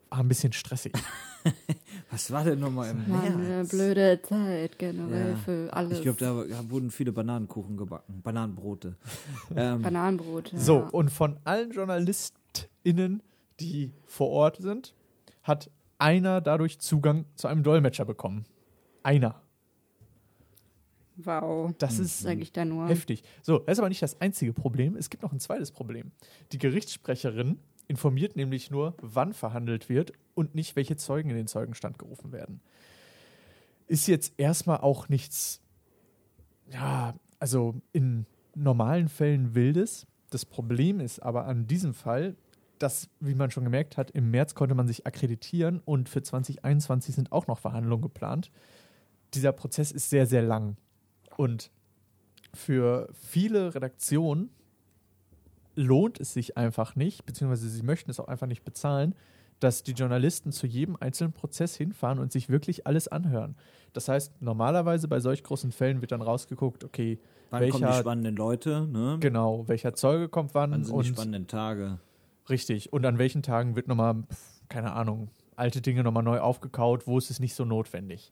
war 0.09 0.19
ein 0.19 0.27
bisschen 0.27 0.53
stressig. 0.53 0.93
Was 2.11 2.31
war 2.31 2.43
denn 2.43 2.59
nochmal 2.59 2.91
im 2.91 3.09
War 3.11 3.23
eine 3.23 3.35
März? 3.35 3.69
blöde 3.69 4.21
Zeit 4.21 4.77
generell 4.79 5.31
Ja. 5.31 5.35
für 5.37 5.73
alles. 5.73 5.97
Ich 5.97 6.03
glaube, 6.03 6.17
da, 6.19 6.43
da 6.43 6.69
wurden 6.69 6.89
viele 6.91 7.11
Bananenkuchen 7.11 7.75
gebacken, 7.77 8.21
Bananenbrote. 8.21 8.95
ähm, 9.55 9.81
Bananenbrot. 9.81 10.51
Ja. 10.53 10.59
So, 10.59 10.77
und 10.91 11.09
von 11.09 11.37
allen 11.43 11.71
JournalistInnen, 11.71 13.21
die 13.59 13.91
vor 14.05 14.29
Ort 14.29 14.57
sind, 14.57 14.93
hat 15.43 15.69
einer 15.97 16.41
dadurch 16.41 16.79
Zugang 16.79 17.25
zu 17.35 17.47
einem 17.47 17.63
Dolmetscher 17.63 18.05
bekommen. 18.05 18.45
Einer. 19.03 19.41
Wow. 21.17 21.73
Das 21.79 21.97
ist 21.97 22.19
Sag 22.19 22.37
ich 22.39 22.51
da 22.51 22.63
nur. 22.63 22.87
heftig. 22.87 23.23
So, 23.41 23.57
das 23.59 23.73
ist 23.73 23.79
aber 23.79 23.89
nicht 23.89 24.03
das 24.03 24.21
einzige 24.21 24.53
Problem. 24.53 24.95
Es 24.95 25.09
gibt 25.09 25.23
noch 25.23 25.31
ein 25.33 25.39
zweites 25.39 25.71
Problem. 25.71 26.11
Die 26.51 26.59
Gerichtssprecherin 26.59 27.59
informiert 27.87 28.35
nämlich 28.35 28.69
nur, 28.69 28.93
wann 29.01 29.33
verhandelt 29.33 29.89
wird 29.89 30.13
und 30.37 30.53
nicht, 30.53 30.75
welche 30.75 30.95
Zeugen 30.95 31.31
in 31.31 31.35
den 31.35 31.47
Zeugenstand 31.47 31.97
gerufen 31.97 32.31
werden. 32.31 32.61
Ist 33.87 34.07
jetzt 34.07 34.33
erstmal 34.37 34.77
auch 34.77 35.09
nichts, 35.09 35.61
ja, 36.71 37.15
also 37.39 37.81
in 37.91 38.25
normalen 38.53 39.09
Fällen 39.09 39.55
wildes. 39.55 40.05
Das 40.29 40.45
Problem 40.45 40.99
ist 40.99 41.19
aber 41.19 41.45
an 41.45 41.65
diesem 41.67 41.93
Fall, 41.93 42.35
dass, 42.77 43.09
wie 43.19 43.33
man 43.33 43.49
schon 43.49 43.63
gemerkt 43.63 43.97
hat, 43.97 44.11
im 44.11 44.29
März 44.29 44.53
konnte 44.53 44.75
man 44.75 44.87
sich 44.87 45.07
akkreditieren 45.07 45.81
und 45.83 46.09
für 46.09 46.21
2021 46.21 47.15
sind 47.15 47.31
auch 47.31 47.47
noch 47.47 47.57
Verhandlungen 47.57 48.03
geplant. 48.03 48.51
Dieser 49.33 49.51
Prozess 49.51 49.91
ist 49.91 50.09
sehr, 50.11 50.27
sehr 50.27 50.43
lang. 50.43 50.77
Und 51.35 51.71
für 52.53 53.09
viele 53.13 53.73
Redaktionen 53.73 54.51
lohnt 55.75 56.19
es 56.19 56.33
sich 56.33 56.57
einfach 56.57 56.95
nicht, 56.95 57.25
beziehungsweise 57.25 57.69
sie 57.69 57.83
möchten 57.83 58.11
es 58.11 58.19
auch 58.19 58.27
einfach 58.27 58.47
nicht 58.47 58.63
bezahlen, 58.63 59.15
dass 59.59 59.83
die 59.83 59.93
Journalisten 59.93 60.51
zu 60.51 60.67
jedem 60.67 60.95
einzelnen 60.99 61.33
Prozess 61.33 61.75
hinfahren 61.75 62.19
und 62.19 62.31
sich 62.31 62.49
wirklich 62.49 62.85
alles 62.85 63.07
anhören. 63.07 63.55
Das 63.93 64.07
heißt, 64.07 64.41
normalerweise 64.41 65.07
bei 65.07 65.19
solch 65.19 65.43
großen 65.43 65.71
Fällen 65.71 66.01
wird 66.01 66.11
dann 66.11 66.21
rausgeguckt, 66.21 66.83
okay, 66.83 67.19
wann 67.49 67.69
kommen 67.69 67.81
die 67.81 67.87
welcher, 67.87 67.99
spannenden 67.99 68.35
Leute? 68.35 68.87
Ne? 68.87 69.17
genau, 69.19 69.67
welcher 69.67 69.93
Zeuge 69.93 70.29
kommt 70.29 70.53
wann, 70.53 70.71
Wann 70.71 70.83
sind 70.83 70.93
die 70.93 70.97
und 70.97 71.05
spannenden 71.05 71.47
Tage? 71.47 71.99
richtig. 72.49 72.93
Und 72.93 73.05
an 73.05 73.17
welchen 73.17 73.41
Tagen 73.43 73.75
wird 73.75 73.87
nochmal, 73.87 74.23
keine 74.69 74.93
Ahnung, 74.93 75.29
alte 75.55 75.81
Dinge 75.81 76.03
nochmal 76.03 76.23
neu 76.23 76.39
aufgekaut, 76.39 77.07
wo 77.07 77.17
ist 77.17 77.29
es 77.29 77.39
nicht 77.39 77.55
so 77.55 77.65
notwendig. 77.65 78.31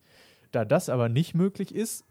Da 0.52 0.64
das 0.64 0.90
aber 0.90 1.10
nicht 1.10 1.34
möglich 1.34 1.74
ist, 1.74 2.06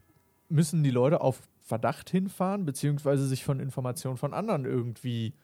müssen 0.48 0.82
die 0.82 0.90
Leute 0.90 1.20
auf 1.20 1.40
Verdacht 1.60 2.10
hinfahren, 2.10 2.66
beziehungsweise 2.66 3.26
sich 3.26 3.44
von 3.44 3.58
Informationen 3.60 4.18
von 4.18 4.34
anderen 4.34 4.66
irgendwie 4.66 5.34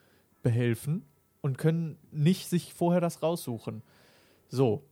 behelfen 0.43 1.07
und 1.41 1.59
können 1.59 1.99
nicht 2.11 2.49
sich 2.49 2.75
vorher 2.75 3.01
das 3.01 3.23
raussuchen. 3.23 3.83
So, 4.49 4.85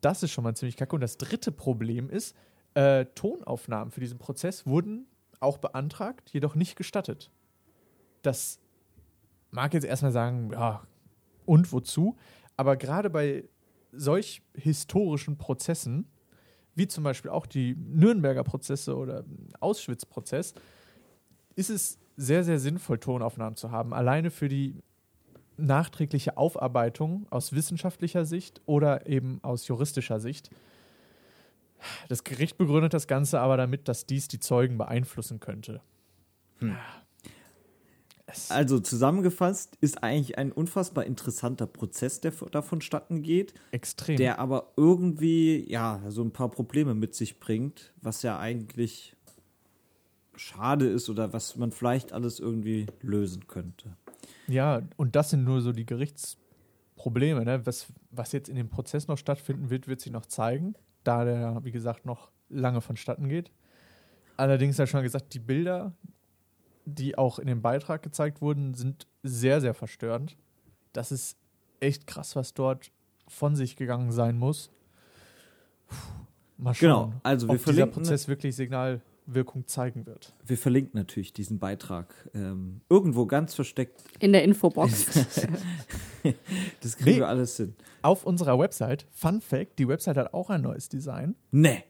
das 0.00 0.22
ist 0.22 0.30
schon 0.30 0.44
mal 0.44 0.54
ziemlich 0.54 0.76
kacke. 0.76 0.94
Und 0.94 1.00
das 1.00 1.18
dritte 1.18 1.52
Problem 1.52 2.10
ist, 2.10 2.36
äh, 2.74 3.06
Tonaufnahmen 3.14 3.90
für 3.90 4.00
diesen 4.00 4.18
Prozess 4.18 4.66
wurden 4.66 5.06
auch 5.40 5.58
beantragt, 5.58 6.30
jedoch 6.30 6.54
nicht 6.54 6.76
gestattet. 6.76 7.30
Das 8.22 8.60
mag 9.50 9.74
jetzt 9.74 9.84
erstmal 9.84 10.12
sagen, 10.12 10.50
ja, 10.52 10.82
und 11.46 11.72
wozu? 11.72 12.16
Aber 12.56 12.76
gerade 12.76 13.10
bei 13.10 13.44
solch 13.92 14.42
historischen 14.54 15.38
Prozessen, 15.38 16.10
wie 16.74 16.86
zum 16.86 17.04
Beispiel 17.04 17.30
auch 17.30 17.46
die 17.46 17.74
Nürnberger 17.74 18.44
Prozesse 18.44 18.96
oder 18.96 19.24
Auschwitz-Prozess, 19.60 20.54
ist 21.54 21.70
es 21.70 21.98
sehr, 22.16 22.44
sehr 22.44 22.58
sinnvoll, 22.58 22.98
Tonaufnahmen 22.98 23.56
zu 23.56 23.70
haben. 23.70 23.94
Alleine 23.94 24.30
für 24.30 24.48
die 24.48 24.82
nachträgliche 25.58 26.36
Aufarbeitung 26.36 27.26
aus 27.30 27.52
wissenschaftlicher 27.52 28.24
Sicht 28.24 28.60
oder 28.66 29.06
eben 29.06 29.38
aus 29.42 29.68
juristischer 29.68 30.20
Sicht. 30.20 30.50
Das 32.08 32.24
Gericht 32.24 32.58
begründet 32.58 32.94
das 32.94 33.06
Ganze 33.06 33.40
aber 33.40 33.56
damit, 33.56 33.86
dass 33.88 34.06
dies 34.06 34.26
die 34.28 34.40
Zeugen 34.40 34.78
beeinflussen 34.78 35.38
könnte. 35.40 35.80
Es- 38.26 38.50
Also 38.50 38.80
zusammengefasst 38.80 39.76
ist 39.80 40.02
eigentlich 40.02 40.36
ein 40.38 40.52
unfassbar 40.52 41.04
interessanter 41.04 41.66
Prozess, 41.66 42.20
der 42.20 42.32
da 42.50 42.62
vonstatten 42.62 43.22
geht, 43.22 43.54
Extrem. 43.70 44.16
der 44.16 44.38
aber 44.38 44.72
irgendwie 44.76 45.64
ja 45.70 46.02
so 46.08 46.22
ein 46.22 46.32
paar 46.32 46.50
Probleme 46.50 46.94
mit 46.94 47.14
sich 47.14 47.38
bringt, 47.40 47.92
was 48.02 48.22
ja 48.22 48.38
eigentlich 48.38 49.14
schade 50.36 50.86
ist 50.88 51.08
oder 51.08 51.32
was 51.32 51.56
man 51.56 51.72
vielleicht 51.72 52.12
alles 52.12 52.38
irgendwie 52.38 52.86
lösen 53.02 53.46
könnte. 53.48 53.96
Ja, 54.48 54.82
und 54.96 55.14
das 55.14 55.30
sind 55.30 55.44
nur 55.44 55.60
so 55.60 55.72
die 55.72 55.86
Gerichtsprobleme. 55.86 57.44
Ne? 57.44 57.66
Was, 57.66 57.86
was 58.10 58.32
jetzt 58.32 58.48
in 58.48 58.56
dem 58.56 58.68
Prozess 58.68 59.08
noch 59.08 59.18
stattfinden 59.18 59.70
wird, 59.70 59.88
wird 59.88 60.00
sich 60.00 60.12
noch 60.12 60.26
zeigen, 60.26 60.74
da 61.04 61.24
der, 61.24 61.64
wie 61.64 61.72
gesagt, 61.72 62.06
noch 62.06 62.30
lange 62.48 62.80
vonstatten 62.80 63.28
geht. 63.28 63.50
Allerdings, 64.36 64.78
ja 64.78 64.86
schon 64.86 65.02
gesagt, 65.02 65.34
die 65.34 65.40
Bilder, 65.40 65.92
die 66.84 67.18
auch 67.18 67.38
in 67.38 67.46
dem 67.46 67.60
Beitrag 67.60 68.02
gezeigt 68.02 68.40
wurden, 68.40 68.74
sind 68.74 69.06
sehr, 69.22 69.60
sehr 69.60 69.74
verstörend. 69.74 70.36
Das 70.92 71.12
ist 71.12 71.36
echt 71.80 72.06
krass, 72.06 72.36
was 72.36 72.54
dort 72.54 72.90
von 73.26 73.56
sich 73.56 73.76
gegangen 73.76 74.12
sein 74.12 74.38
muss. 74.38 74.70
Puh, 75.88 75.96
mal 76.56 76.74
schauen, 76.74 77.10
Genau, 77.10 77.20
also 77.22 77.48
wir 77.48 77.54
ob 77.56 77.64
dieser 77.64 77.86
Prozess 77.86 78.28
wirklich 78.28 78.56
Signalwirkung 79.28 79.66
zeigen 79.66 80.06
wird. 80.06 80.32
Wir 80.46 80.56
verlinken 80.58 80.98
natürlich 80.98 81.32
diesen 81.32 81.58
Beitrag 81.58 82.14
ähm, 82.34 82.80
irgendwo 82.88 83.26
ganz 83.26 83.54
versteckt. 83.54 84.02
In 84.20 84.32
der 84.32 84.42
Infobox. 84.44 85.06
Das 86.82 86.96
kriegen 86.96 87.10
Nee. 87.12 87.16
wir 87.18 87.28
alles 87.28 87.56
hin. 87.56 87.74
Auf 88.02 88.24
unserer 88.26 88.58
Website, 88.58 89.06
Fun 89.12 89.40
Fact, 89.40 89.78
die 89.78 89.86
Website 89.88 90.16
hat 90.16 90.34
auch 90.34 90.50
ein 90.50 90.60
neues 90.62 90.88
Design. 90.88 91.36
Nee. 91.52 91.84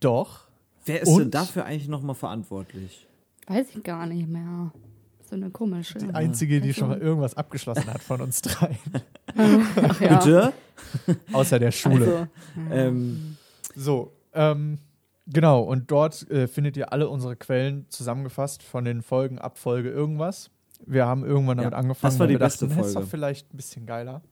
Doch. 0.00 0.46
Wer 0.86 1.02
ist 1.02 1.08
denn 1.12 1.22
Und? 1.24 1.34
dafür 1.34 1.64
eigentlich 1.64 1.88
nochmal 1.88 2.14
verantwortlich? 2.14 3.06
Weiß 3.48 3.66
ich 3.74 3.82
gar 3.82 4.06
nicht 4.06 4.28
mehr. 4.28 4.72
So 5.28 5.34
eine 5.34 5.50
komische. 5.50 5.98
Die 5.98 6.08
einzige, 6.14 6.60
die 6.60 6.72
schon 6.72 6.88
mal 6.88 6.98
irgendwas 6.98 7.36
abgeschlossen 7.36 7.86
hat 7.92 8.02
von 8.02 8.20
uns 8.20 8.40
drei. 8.42 8.78
Ach 9.36 10.00
ja. 10.00 10.16
Bitte? 10.18 10.52
Außer 11.32 11.58
der 11.58 11.72
Schule. 11.72 12.28
Also, 12.56 12.74
Ähm, 12.74 13.36
So, 13.74 14.12
ähm, 14.32 14.78
genau. 15.26 15.62
Und 15.62 15.90
dort 15.90 16.28
äh, 16.30 16.46
findet 16.48 16.76
ihr 16.76 16.92
alle 16.92 17.08
unsere 17.08 17.36
Quellen 17.36 17.86
zusammengefasst 17.88 18.62
von 18.62 18.84
den 18.84 19.02
Folgen 19.02 19.38
ab 19.38 19.58
Folge 19.58 19.90
irgendwas. 19.90 20.50
Wir 20.86 21.06
haben 21.06 21.24
irgendwann 21.24 21.56
damit 21.58 21.72
Ja, 21.72 21.78
angefangen. 21.78 22.10
das 22.12 22.18
war 22.18 22.26
die 22.26 22.36
beste 22.36 22.66
dachten, 22.66 22.74
"Hä, 22.80 22.86
ist 22.86 22.92
Folge." 22.92 23.04
doch 23.06 23.10
vielleicht 23.10 23.54
ein 23.54 23.56
bisschen 23.56 23.86
geiler. 23.86 24.22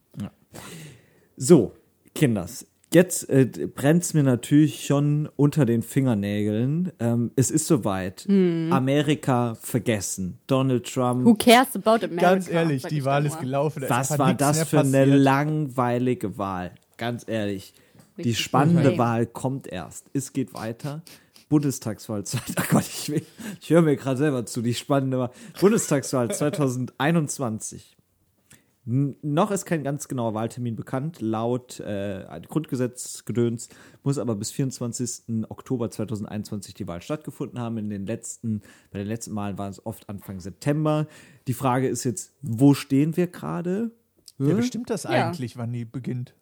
so, 1.36 1.72
Kinders. 2.14 2.66
Jetzt 2.92 3.30
äh, 3.30 3.46
brennt 3.74 4.02
es 4.02 4.12
mir 4.12 4.22
natürlich 4.22 4.84
schon 4.84 5.26
unter 5.36 5.64
den 5.64 5.80
Fingernägeln. 5.80 6.92
Ähm, 7.00 7.30
es 7.36 7.50
ist 7.50 7.66
soweit. 7.66 8.26
Amerika 8.28 9.54
vergessen. 9.54 10.38
Donald 10.46 10.92
Trump. 10.92 11.24
who 11.24 11.34
cares 11.34 11.74
about 11.74 12.04
America? 12.04 12.20
Ganz 12.20 12.50
ehrlich, 12.50 12.82
die 12.82 13.02
Wahl 13.06 13.24
ist 13.24 13.40
gelaufen. 13.40 13.84
Was 13.88 14.18
war 14.18 14.34
das 14.34 14.64
für 14.68 14.80
eine 14.80 14.90
passiert. 14.98 15.20
langweilige 15.20 16.36
Wahl? 16.36 16.72
Ganz 16.98 17.24
ehrlich. 17.26 17.72
Die 18.18 18.34
spannende. 18.34 18.98
Wahl 18.98 19.26
kommt 19.26 19.66
erst. 19.66 20.06
Es 20.12 20.32
geht 20.32 20.54
weiter. 20.54 21.02
Bundestagswahl. 21.48 22.24
zwei- 22.24 22.40
Oh 22.58 22.62
Gott, 22.70 22.84
ich, 22.86 23.08
will- 23.10 23.26
ich 23.60 23.70
höre 23.70 23.82
mir 23.82 23.96
gerade 23.96 24.16
selber 24.18 24.46
zu. 24.46 24.62
Die 24.62 24.74
spannende 24.74 25.18
Wahl. 25.18 25.30
Bundestagswahl 25.60 26.30
2021. 26.34 27.96
N 28.84 29.14
noch 29.22 29.52
ist 29.52 29.64
kein 29.64 29.84
ganz 29.84 30.08
genauer 30.08 30.34
Wahltermin 30.34 30.74
bekannt. 30.74 31.20
Laut 31.20 31.78
äh, 31.78 32.24
Grundgesetzgedöns 32.48 33.68
muss 34.02 34.18
aber 34.18 34.34
bis 34.34 34.50
24. 34.50 35.44
Oktober 35.48 35.88
2021 35.90 36.74
die 36.74 36.88
Wahl 36.88 37.00
stattgefunden 37.00 37.60
haben. 37.60 37.78
In 37.78 37.90
den 37.90 38.06
letzten, 38.06 38.62
bei 38.90 38.98
den 38.98 39.06
letzten 39.06 39.32
Malen 39.34 39.56
war 39.56 39.68
es 39.68 39.84
oft 39.86 40.08
Anfang 40.08 40.40
September. 40.40 41.06
Die 41.46 41.54
Frage 41.54 41.86
ist 41.88 42.02
jetzt, 42.04 42.32
wo 42.42 42.74
stehen 42.74 43.16
wir 43.16 43.28
gerade? 43.28 43.92
Wer 44.38 44.56
bestimmt 44.56 44.90
das 44.90 45.04
Ja. 45.04 45.10
eigentlich, 45.10 45.56
wann 45.56 45.72
die 45.72 45.84
beginnt? 45.84 46.34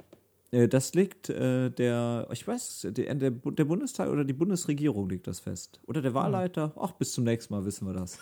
Äh, 0.52 0.68
Das 0.68 0.94
liegt 0.94 1.30
äh, 1.30 1.70
der, 1.70 2.28
ich 2.32 2.46
weiß, 2.46 2.88
der, 2.90 3.14
der, 3.14 3.30
der 3.30 3.64
Bundestag 3.64 4.08
oder 4.08 4.24
die 4.24 4.32
Bundesregierung 4.32 5.08
liegt 5.08 5.26
das 5.26 5.40
fest. 5.40 5.80
Oder 5.86 6.02
der 6.02 6.14
Wahlleiter. 6.14 6.72
Ach, 6.76 6.92
bis 6.92 7.12
zum 7.12 7.24
nächsten 7.24 7.54
Mal 7.54 7.64
wissen 7.64 7.86
wir 7.86 7.94
das. 7.94 8.18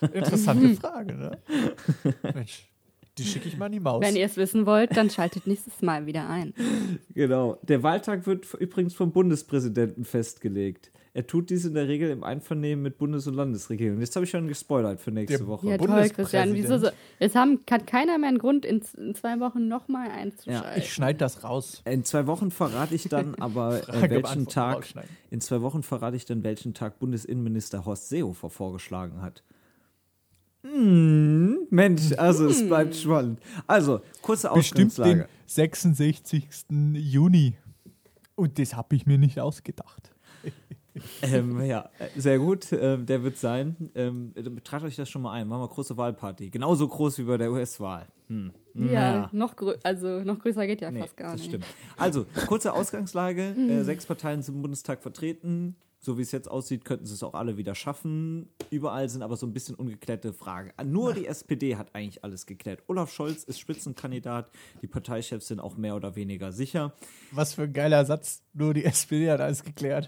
Interessante 0.12 0.74
Frage, 0.76 1.14
ne? 1.14 1.38
Mensch, 2.34 2.68
die 3.18 3.24
schicke 3.24 3.48
ich 3.48 3.56
mal 3.56 3.66
in 3.66 3.72
die 3.72 3.80
Maus. 3.80 4.02
Wenn 4.02 4.16
ihr 4.16 4.26
es 4.26 4.36
wissen 4.36 4.64
wollt, 4.64 4.96
dann 4.96 5.10
schaltet 5.10 5.46
nächstes 5.46 5.82
Mal 5.82 6.06
wieder 6.06 6.28
ein. 6.28 6.54
Genau. 7.14 7.58
Der 7.62 7.82
Wahltag 7.82 8.26
wird 8.26 8.52
übrigens 8.54 8.94
vom 8.94 9.10
Bundespräsidenten 9.12 10.04
festgelegt. 10.04 10.92
Er 11.18 11.26
tut 11.26 11.50
dies 11.50 11.64
in 11.64 11.74
der 11.74 11.88
Regel 11.88 12.10
im 12.10 12.22
Einvernehmen 12.22 12.80
mit 12.80 12.96
Bundes- 12.96 13.26
und 13.26 13.34
Landesregierungen. 13.34 14.00
Jetzt 14.00 14.14
habe 14.14 14.22
ich 14.22 14.30
schon 14.30 14.46
gespoilert 14.46 15.00
für 15.00 15.10
nächste 15.10 15.38
Der- 15.38 15.46
Woche. 15.48 15.66
Ja, 15.66 15.76
toll, 15.76 16.08
Christian. 16.10 16.54
Wieso 16.54 16.68
so? 16.68 16.72
Bundespräsident. 16.74 16.94
Jetzt 17.18 17.34
haben, 17.34 17.60
hat 17.68 17.86
keiner 17.88 18.18
mehr 18.18 18.28
einen 18.28 18.38
Grund, 18.38 18.64
in, 18.64 18.84
in 18.96 19.16
zwei 19.16 19.40
Wochen 19.40 19.66
nochmal 19.66 20.12
einzuschalten. 20.12 20.80
ich 20.80 20.94
schneide 20.94 21.18
das 21.18 21.42
raus. 21.42 21.82
In 21.86 22.04
zwei 22.04 22.28
Wochen 22.28 22.52
verrate 22.52 22.94
ich 22.94 23.08
dann 23.08 23.34
aber, 23.40 23.80
äh, 23.80 23.82
Frage 23.82 24.10
welchen 24.14 24.46
Tag, 24.46 24.86
in 25.30 25.40
zwei 25.40 25.60
Wochen 25.60 25.82
verrate 25.82 26.16
ich 26.16 26.24
dann, 26.24 26.44
welchen 26.44 26.72
Tag 26.72 27.00
Bundesinnenminister 27.00 27.84
Horst 27.84 28.10
Seehofer 28.10 28.48
vorgeschlagen 28.48 29.20
hat. 29.20 29.42
Hm, 30.62 31.66
Mensch, 31.70 32.12
also 32.16 32.46
es 32.46 32.64
bleibt 32.64 32.94
spannend. 32.94 33.40
Also, 33.66 34.02
kurze 34.22 34.50
Bestimmt 34.54 34.96
den 34.96 35.02
Ausgangslage. 35.02 35.28
66. 35.46 36.46
Juni. 36.94 37.54
Und 38.36 38.56
das 38.60 38.76
habe 38.76 38.94
ich 38.94 39.04
mir 39.04 39.18
nicht 39.18 39.40
ausgedacht. 39.40 40.12
Ähm, 41.22 41.60
ja, 41.64 41.88
äh, 41.98 42.08
sehr 42.18 42.38
gut, 42.38 42.72
ähm, 42.72 43.06
der 43.06 43.22
wird 43.22 43.36
sein. 43.36 43.90
Ähm, 43.94 44.32
tragt 44.64 44.84
euch 44.84 44.96
das 44.96 45.08
schon 45.08 45.22
mal 45.22 45.32
ein. 45.32 45.46
Machen 45.46 45.62
wir 45.62 45.68
große 45.68 45.96
Wahlparty. 45.96 46.50
Genauso 46.50 46.88
groß 46.88 47.18
wie 47.18 47.22
bei 47.24 47.36
der 47.36 47.52
US-Wahl. 47.52 48.06
Hm. 48.28 48.52
ja, 48.74 48.82
Naja. 48.84 49.30
noch, 49.32 49.54
also, 49.84 50.20
noch 50.24 50.38
größer 50.38 50.66
geht 50.66 50.80
ja 50.80 50.90
Nee, 50.90 51.00
fast 51.00 51.16
gar 51.16 51.32
das 51.32 51.40
nicht. 51.40 51.48
stimmt. 51.50 51.64
Also, 51.96 52.26
kurze 52.46 52.72
Ausgangslage. 52.72 53.42
Äh, 53.42 53.84
sechs 53.84 54.06
Parteien 54.06 54.42
sind 54.42 54.56
im 54.56 54.62
Bundestag 54.62 55.00
vertreten. 55.02 55.76
So 56.08 56.16
wie 56.16 56.22
es 56.22 56.32
jetzt 56.32 56.50
aussieht, 56.50 56.86
könnten 56.86 57.04
sie 57.04 57.12
es 57.12 57.22
auch 57.22 57.34
alle 57.34 57.58
wieder 57.58 57.74
schaffen. 57.74 58.48
Überall 58.70 59.10
sind 59.10 59.20
aber 59.22 59.36
so 59.36 59.44
ein 59.44 59.52
bisschen 59.52 59.74
ungeklärte 59.74 60.32
Fragen. 60.32 60.72
Nur 60.90 61.12
die 61.12 61.26
SPD 61.26 61.76
hat 61.76 61.94
eigentlich 61.94 62.24
alles 62.24 62.46
geklärt. 62.46 62.82
Olaf 62.86 63.12
Scholz 63.12 63.44
ist 63.44 63.58
Spitzenkandidat. 63.60 64.48
Die 64.80 64.86
Parteichefs 64.86 65.48
sind 65.48 65.60
auch 65.60 65.76
mehr 65.76 65.94
oder 65.96 66.16
weniger 66.16 66.50
sicher. 66.50 66.94
Was 67.30 67.52
für 67.52 67.64
ein 67.64 67.74
geiler 67.74 68.06
Satz. 68.06 68.40
Nur 68.54 68.72
die 68.72 68.86
SPD 68.86 69.30
hat 69.30 69.42
alles 69.42 69.62
geklärt. 69.62 70.06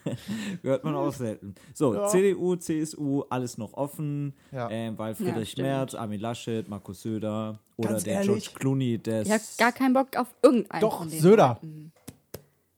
Hört 0.62 0.82
man 0.82 0.94
auch 0.94 1.12
selten. 1.12 1.56
So, 1.74 1.94
Ja. 1.94 2.06
CDU, 2.08 2.56
CSU, 2.56 3.24
alles 3.28 3.58
noch 3.58 3.74
offen, 3.74 4.32
Ja. 4.50 4.70
ähm, 4.70 4.96
weil 4.96 5.14
Friedrich 5.14 5.50
stimmt. 5.50 5.68
Merz, 5.68 5.94
Armin 5.94 6.20
Laschet, 6.20 6.66
Markus 6.70 7.02
Söder 7.02 7.58
oder 7.76 7.90
Ganz 7.90 8.04
der 8.04 8.14
ehrlich? 8.14 8.44
George 8.46 8.58
Clooney 8.58 8.96
des. 8.96 9.26
Ich 9.26 9.32
habe 9.34 9.42
gar 9.58 9.72
keinen 9.72 9.92
Bock 9.92 10.16
auf 10.16 10.28
irgendeinen 10.40 10.80
Doch. 10.80 11.06
Söder. 11.06 11.60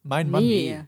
Mein 0.02 0.28
Mann. 0.32 0.42
Nee. 0.42 0.80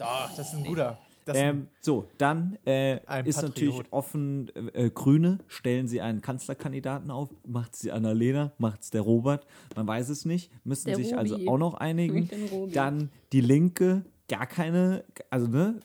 Doch, 0.00 0.30
das 0.36 0.48
ist 0.48 0.54
ein 0.58 0.64
guter. 0.64 0.98
Ähm, 1.32 1.68
so, 1.80 2.06
dann 2.18 2.58
äh, 2.66 2.96
ist 2.96 3.04
Patriot. 3.06 3.42
natürlich 3.42 3.84
offen, 3.92 4.50
äh, 4.74 4.90
Grüne 4.90 5.38
stellen 5.46 5.86
sie 5.86 6.00
einen 6.00 6.22
Kanzlerkandidaten 6.22 7.10
auf. 7.12 7.28
Macht 7.46 7.76
sie 7.76 7.92
Annalena, 7.92 8.50
macht 8.58 8.82
es 8.82 8.90
der 8.90 9.02
Robert, 9.02 9.46
man 9.76 9.86
weiß 9.86 10.08
es 10.08 10.24
nicht. 10.24 10.50
Müssen 10.64 10.86
Der 10.88 10.96
sich 10.96 11.16
also 11.16 11.34
Robi. 11.36 11.48
auch 11.48 11.58
noch 11.58 11.74
einigen. 11.74 12.28
Dann 12.72 13.10
die 13.32 13.42
Linke, 13.42 14.04
gar 14.28 14.46
keine, 14.46 15.04
also 15.28 15.46
ne, 15.46 15.78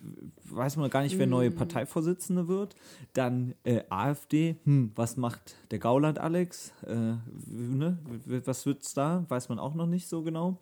weiß 0.46 0.78
man 0.78 0.90
gar 0.90 1.04
nicht, 1.04 1.18
wer 1.20 1.28
Mm. 1.28 1.32
neue 1.32 1.52
Parteivorsitzende 1.52 2.48
wird. 2.48 2.76
Dann 3.14 3.54
äh, 3.66 3.82
AfD, 3.90 4.56
hm, 4.64 4.94
was 4.96 5.16
macht 5.18 5.56
der 5.70 5.78
Gauland 5.80 6.18
Alex? 6.18 6.72
Äh, 6.88 6.94
ne, 7.48 8.00
was 8.46 8.66
wird's 8.66 8.96
da? 8.96 9.26
Weiß 9.30 9.50
man 9.50 9.60
auch 9.60 9.76
noch 9.76 9.88
nicht 9.88 10.08
so 10.08 10.24
genau. 10.24 10.58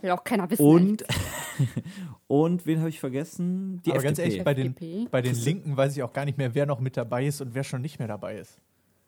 Will 0.00 0.10
auch 0.12 0.24
keiner 0.24 0.50
wissen. 0.50 0.64
Und, 0.64 1.04
und 2.26 2.66
wen 2.66 2.78
habe 2.80 2.88
ich 2.88 3.00
vergessen? 3.00 3.80
Die 3.84 3.90
Aber 3.90 3.98
FDP. 3.98 4.06
ganz 4.08 4.18
ehrlich, 4.18 4.44
bei 4.44 4.54
den, 4.54 4.66
FDP. 4.68 5.08
bei 5.10 5.22
den 5.22 5.34
Linken 5.34 5.76
weiß 5.76 5.96
ich 5.96 6.02
auch 6.02 6.12
gar 6.12 6.24
nicht 6.24 6.38
mehr, 6.38 6.54
wer 6.54 6.66
noch 6.66 6.80
mit 6.80 6.96
dabei 6.96 7.26
ist 7.26 7.40
und 7.40 7.54
wer 7.54 7.64
schon 7.64 7.82
nicht 7.82 7.98
mehr 7.98 8.08
dabei 8.08 8.38
ist. 8.38 8.58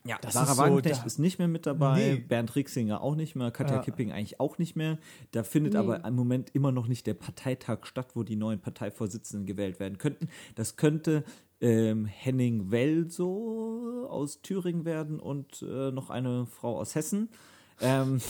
ja, 0.04 0.16
das 0.20 0.32
Sarah 0.34 0.50
ist 0.50 0.56
so, 0.56 0.62
Wagenknecht 0.62 1.00
da- 1.02 1.06
ist 1.06 1.18
nicht 1.18 1.38
mehr 1.38 1.48
mit 1.48 1.64
dabei, 1.66 1.96
Nee. 2.14 2.16
Bernd 2.16 2.56
Rixinger 2.56 3.00
auch 3.00 3.14
nicht 3.14 3.36
mehr, 3.36 3.50
Katja 3.52 3.76
Ja. 3.76 3.82
Kipping 3.82 4.10
eigentlich 4.12 4.40
auch 4.40 4.58
nicht 4.58 4.74
mehr. 4.74 4.98
Da 5.30 5.44
findet 5.44 5.74
Nee. 5.74 5.78
aber 5.78 6.04
im 6.04 6.14
Moment 6.16 6.50
immer 6.54 6.72
noch 6.72 6.88
nicht 6.88 7.06
der 7.06 7.14
Parteitag 7.14 7.86
statt, 7.86 8.08
wo 8.14 8.22
die 8.24 8.36
neuen 8.36 8.58
Parteivorsitzenden 8.60 9.46
gewählt 9.46 9.78
werden 9.78 9.98
könnten. 9.98 10.28
Das 10.56 10.76
könnte 10.76 11.24
ähm, 11.60 12.06
Henning 12.06 12.72
Welso 12.72 14.08
aus 14.10 14.42
Thüringen 14.42 14.84
werden 14.84 15.20
und 15.20 15.62
äh, 15.62 15.92
noch 15.92 16.10
eine 16.10 16.46
Frau 16.46 16.76
aus 16.80 16.96
Hessen. 16.96 17.28
Ähm, 17.80 18.20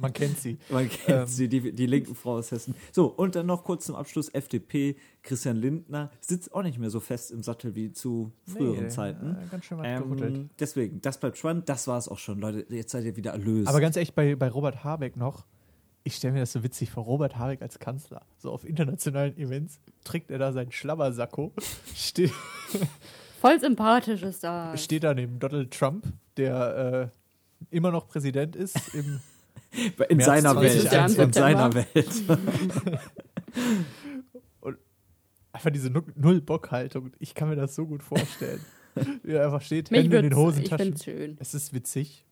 Man 0.00 0.12
kennt 0.12 0.38
sie. 0.38 0.58
Man 0.70 0.88
kennt 0.88 1.08
Ähm. 1.20 1.26
sie, 1.26 1.48
die, 1.48 1.72
die 1.72 1.86
linken 1.86 2.14
Frau 2.14 2.32
aus 2.38 2.50
Hessen. 2.50 2.74
So, 2.92 3.06
und 3.06 3.34
dann 3.36 3.46
noch 3.46 3.64
kurz 3.64 3.86
zum 3.86 3.94
Abschluss 3.96 4.28
FDP. 4.28 4.96
Christian 5.22 5.56
Lindner 5.56 6.10
sitzt 6.20 6.52
auch 6.54 6.62
nicht 6.62 6.78
mehr 6.78 6.90
so 6.90 6.98
fest 7.00 7.30
im 7.30 7.42
Sattel 7.42 7.74
wie 7.74 7.92
zu 7.92 8.32
früheren 8.46 8.84
Nee, 8.84 8.88
Zeiten. 8.88 9.36
äh, 9.36 9.46
ganz 9.50 9.64
schön 9.66 9.78
was 9.78 10.02
gerüttelt. 10.02 10.34
Ähm, 10.36 10.50
deswegen, 10.58 11.00
das 11.02 11.18
bleibt 11.18 11.36
spannend. 11.38 11.68
Das 11.68 11.86
war 11.86 11.98
es 11.98 12.08
auch 12.08 12.18
schon, 12.18 12.40
Leute. 12.40 12.64
Jetzt 12.74 12.92
seid 12.92 13.04
ihr 13.04 13.16
wieder 13.16 13.32
erlöst. 13.32 13.68
Aber 13.68 13.80
ganz 13.80 13.96
ehrlich, 13.96 14.14
bei, 14.14 14.34
bei 14.36 14.48
Robert 14.48 14.82
Habeck 14.82 15.16
noch, 15.16 15.44
ich 16.02 16.16
stelle 16.16 16.32
mir 16.32 16.40
das 16.40 16.52
so 16.52 16.62
witzig 16.62 16.90
vor, 16.90 17.04
Robert 17.04 17.36
Habeck 17.36 17.60
als 17.60 17.78
Kanzler. 17.78 18.22
So 18.38 18.50
auf 18.50 18.64
internationalen 18.64 19.36
Events 19.36 19.78
trägt 20.04 20.30
er 20.30 20.38
da 20.38 20.52
seinen 20.52 20.72
Schlabbersacko, 20.72 21.52
steht, 21.94 22.32
Voll 23.40 23.60
sympathisch 23.60 24.22
ist 24.22 24.42
das. 24.44 24.82
steht 24.84 25.04
da 25.04 25.12
neben 25.14 25.38
Donald 25.38 25.70
Trump, 25.70 26.06
der 26.38 27.10
äh, 27.70 27.74
immer 27.76 27.90
noch 27.90 28.08
Präsident 28.08 28.56
ist 28.56 28.94
im 28.94 29.20
in 30.08 30.16
März 30.16 30.26
seiner 30.26 30.60
Welt. 30.60 30.82
2021. 30.82 31.18
In 31.18 31.32
seiner 31.32 31.74
Welt. 31.74 32.22
einfach 35.52 35.70
diese 35.70 35.90
Nu- 35.90 36.02
Null-Bock-Haltung. 36.16 37.12
Ich 37.18 37.34
kann 37.34 37.48
mir 37.48 37.56
das 37.56 37.74
so 37.74 37.86
gut 37.86 38.02
vorstellen. 38.02 38.60
Wie 39.22 39.32
er 39.32 39.44
einfach 39.44 39.62
steht, 39.62 39.90
Mich 39.90 40.02
Hände 40.02 40.16
in 40.18 40.22
den 40.24 40.32
ich 40.32 40.38
Hosentaschen. 40.38 40.86
find's 40.86 41.04
schön. 41.04 41.36
Es 41.40 41.54
ist 41.54 41.72
witzig. 41.72 42.24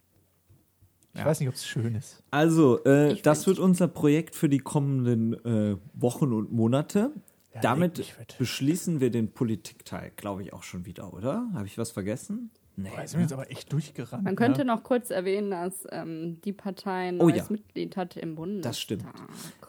Ich 1.14 1.21
Ja. 1.21 1.26
weiß 1.26 1.40
nicht, 1.40 1.49
ob 1.49 1.54
es 1.54 1.66
schön 1.66 1.95
ist. 1.95 2.23
Also, 2.30 2.85
äh, 2.85 3.12
Ich 3.12 3.23
das 3.23 3.47
wird 3.47 3.59
unser 3.59 3.88
Projekt 3.88 4.35
für 4.35 4.49
die 4.49 4.59
kommenden 4.59 5.33
äh, 5.45 5.76
Wochen 5.95 6.33
und 6.33 6.52
Monate. 6.52 7.12
Ja, 7.54 7.61
Damit 7.61 8.14
beschließen 8.38 9.00
wir 9.00 9.11
den 9.11 9.33
Politikteil, 9.33 10.12
glaube 10.16 10.42
ich, 10.42 10.52
auch 10.52 10.62
schon 10.62 10.85
wieder, 10.87 11.12
oder? 11.14 11.49
Habe 11.54 11.66
ich 11.66 11.78
was 11.78 11.90
vergessen? 11.90 12.50
Nee. 12.80 12.90
Boah, 12.94 13.06
sind 13.08 13.18
wir 13.18 13.23
jetzt 13.23 13.32
aber 13.32 13.50
echt 13.50 13.73
durchgerannt. 13.73 14.23
Man 14.23 14.37
könnte 14.37 14.61
ne? 14.61 14.66
noch 14.66 14.85
kurz 14.85 15.11
erwähnen, 15.11 15.50
dass 15.50 15.85
ähm, 15.90 16.40
die 16.44 16.52
Partei 16.52 17.08
ein 17.08 17.20
Oh 17.20 17.25
neues 17.28 17.38
ja. 17.38 17.47
Mitglied 17.50 17.97
hat 17.97 18.16
im 18.16 18.37
Bundestag. 18.37 18.70
Das 18.70 18.80
stimmt. 18.80 19.04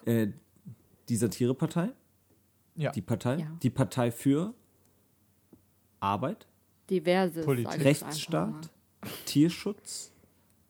Äh, 0.06 0.28
die 1.10 1.16
Satirepartei? 1.16 1.90
Ja. 2.76 2.92
Die 2.92 3.02
Partei? 3.02 3.38
Ja. 3.38 3.48
Die 3.64 3.72
Partei 3.72 4.12
für 4.12 4.54
Arbeit? 6.00 6.46
Diverses. 6.92 7.46
Politik. 7.46 7.72
einfach 7.74 7.86
Rechtsstaat. 7.86 8.70
Tierschutz, 9.26 10.12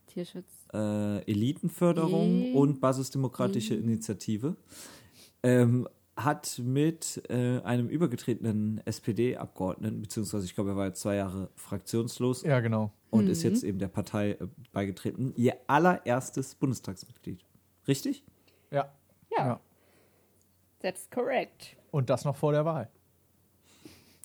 Tierschutz. 0.08 0.46
äh, 0.74 1.18
Elitenförderung 1.30 2.40
Nee. 2.40 2.54
und 2.54 2.80
Basisdemokratische 2.80 3.74
Initiative, 3.76 4.56
ähm, 5.44 5.90
hat 6.24 6.60
mit 6.64 7.22
äh, 7.30 7.60
einem 7.62 7.88
übergetretenen 7.90 8.82
SPD-Abgeordneten, 8.86 10.02
beziehungsweise 10.02 10.46
ich 10.46 10.56
glaube, 10.56 10.72
er 10.72 10.76
war 10.76 10.88
jetzt 10.88 11.02
zwei 11.02 11.16
Jahre 11.16 11.50
fraktionslos 11.56 12.44
Ja, 12.44 12.60
genau. 12.60 12.92
und 13.10 13.28
ist 13.28 13.44
jetzt 13.44 13.64
eben 13.64 13.80
der 13.80 13.88
Partei 13.88 14.32
äh, 14.32 14.48
beigetreten, 14.74 15.34
ihr 15.36 15.56
allererstes 15.68 16.56
Bundestagsmitglied. 16.56 17.44
Richtig? 17.88 18.24
Ja. 18.72 18.92
Ja, 19.38 19.46
Ja. 19.46 19.60
that's 20.82 21.10
correct. 21.10 21.76
Und 21.92 22.10
das 22.10 22.26
noch 22.26 22.36
vor 22.36 22.52
der 22.52 22.66
Wahl. 22.66 22.90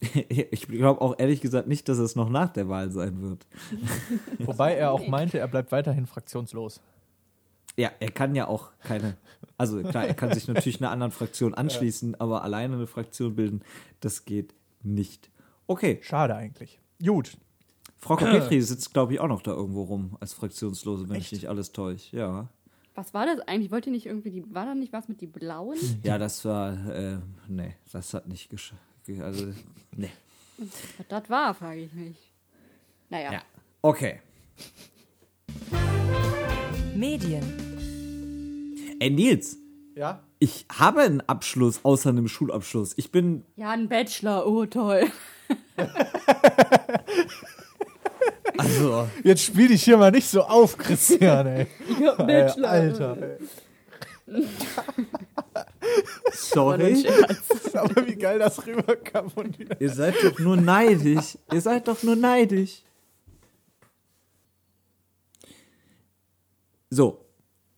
Ich 0.51 0.67
glaube 0.69 1.01
auch 1.01 1.15
ehrlich 1.19 1.41
gesagt 1.41 1.67
nicht, 1.69 1.89
dass 1.89 1.99
es 1.99 2.15
noch 2.15 2.29
nach 2.29 2.51
der 2.53 2.69
Wahl 2.69 2.91
sein 2.91 3.23
wird. 3.23 3.47
Wobei 4.41 4.75
er 4.75 4.93
auch 4.93 5.07
meinte, 5.07 5.39
er 5.39 5.49
bleibt 5.49 5.73
weiterhin 5.73 6.07
fraktionslos. 6.07 6.81
Ja, 7.77 7.91
er 8.01 8.11
kann 8.11 8.35
ja 8.35 8.47
auch 8.47 8.73
keine. 8.81 9.17
Also 9.57 9.83
klar, 9.83 10.07
er 10.07 10.15
kann 10.15 10.33
sich 10.33 10.49
natürlich 10.49 10.81
einer 10.81 10.91
anderen 10.91 11.13
Fraktion 11.13 11.55
anschließen, 11.55 12.21
aber 12.21 12.43
alleine 12.43 12.75
eine 12.75 12.87
Fraktion 12.87 13.37
bilden, 13.37 13.63
das 14.01 14.25
geht 14.25 14.55
nicht. 14.83 15.31
Okay, 15.67 16.01
Schade 16.03 16.35
eigentlich. 16.35 16.81
Gut. 17.05 17.37
Frau 17.97 18.17
Petri 18.17 18.61
sitzt, 18.61 18.93
glaube 18.93 19.15
ich, 19.15 19.21
auch 19.21 19.29
noch 19.29 19.43
da 19.43 19.53
irgendwo 19.53 19.83
rum 19.85 20.17
als 20.21 20.35
Fraktionslose, 20.35 21.09
wenn 21.09 21.17
ich 21.17 21.25
Echt? 21.25 21.33
nicht 21.33 21.49
alles 21.49 21.73
täusche. 21.73 22.17
Ja. 22.17 22.49
Was 22.95 23.15
war 23.15 23.27
das 23.27 23.41
eigentlich? 23.41 23.73
Wollt 23.73 23.87
ihr 23.87 23.93
nicht 23.93 24.07
irgendwie 24.07 24.31
die. 24.31 24.55
War 24.55 24.67
da 24.67 24.75
nicht 24.75 24.93
was 24.93 25.09
mit 25.09 25.21
die 25.21 25.27
Blauen? 25.27 25.77
Ja, 26.05 26.19
das 26.19 26.45
war. 26.45 26.73
Äh, 26.95 27.19
nee, 27.49 27.75
das 27.93 28.15
hat 28.15 28.29
nicht 28.29 28.51
geschafft. 28.51 28.81
Also, 29.21 29.47
nee. 29.97 30.11
Was 30.59 30.69
das 31.09 31.31
war, 31.31 31.55
frage 31.55 31.81
ich 31.81 31.93
mich. 31.93 32.17
Naja. 33.11 33.33
Ja. 33.33 33.43
Okay. 33.83 34.21
Medien, 36.95 37.43
Ey, 39.01 39.11
Nils, 39.11 39.59
Ja? 39.95 40.23
ich 40.39 40.67
habe 40.73 41.01
einen 41.03 41.21
Abschluss 41.23 41.81
außer 41.85 42.11
einem 42.11 42.29
Schulabschluss. 42.29 42.93
Ich 42.97 43.11
bin. 43.11 43.45
Ja, 43.57 43.71
ein 43.71 43.89
Bachelor, 43.89 44.47
oh 44.47 44.67
toll. 44.67 45.05
Also. 48.57 49.09
Jetzt 49.25 49.43
spiel 49.43 49.67
dich 49.69 49.83
hier 49.83 49.97
mal 49.97 50.13
nicht 50.13 50.29
so 50.29 50.43
auf, 50.43 50.79
Christian, 50.79 51.47
ey. 51.47 51.67
Ich 51.89 52.07
hab 52.07 52.21
einen 52.21 52.29
Bachelor. 52.29 52.69
Alter, 52.69 53.17
ey. 53.21 53.39
Sorry. 56.33 57.05
Aber 57.75 58.07
wie 58.07 58.15
geil 58.15 58.39
das 58.39 58.65
rüberkam 58.65 59.29
von 59.31 59.51
dir. 59.51 59.69
Ihr 59.81 59.91
seid 59.91 60.15
doch 60.23 60.39
nur 60.39 60.57
neidisch. 60.57 61.37
Ihr 61.53 61.61
seid 61.61 61.89
doch 61.89 62.03
nur 62.05 62.15
neidisch. 62.17 62.83
So, 66.91 67.24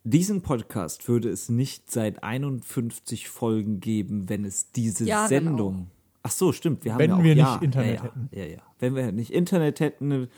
diesen 0.06 0.42
Podcast 0.42 1.08
würde 1.08 1.28
es 1.28 1.48
nicht 1.48 1.90
seit 1.90 2.22
51 2.22 3.28
Folgen 3.28 3.80
geben, 3.80 4.28
wenn 4.28 4.44
es 4.44 4.70
diese 4.72 5.04
Ja, 5.04 5.26
Sendung. 5.26 5.90
Ach 6.22 6.30
so, 6.30 6.52
stimmt. 6.52 6.84
Wir 6.84 6.92
haben 6.94 7.00
Wenn 7.00 7.10
ja 7.10 7.16
auch, 7.16 7.22
wir 7.22 7.34
nicht 7.34 7.44
ja, 7.44 7.56
Internet 7.56 7.88
ja, 7.88 7.94
ja, 7.94 8.02
hätten. 8.02 8.28
Ja, 8.32 8.44
ja. 8.44 8.62
Wenn 8.78 8.94
wir 8.94 9.12
nicht 9.12 9.32
Internet 9.32 9.80
hätten, 9.80 10.28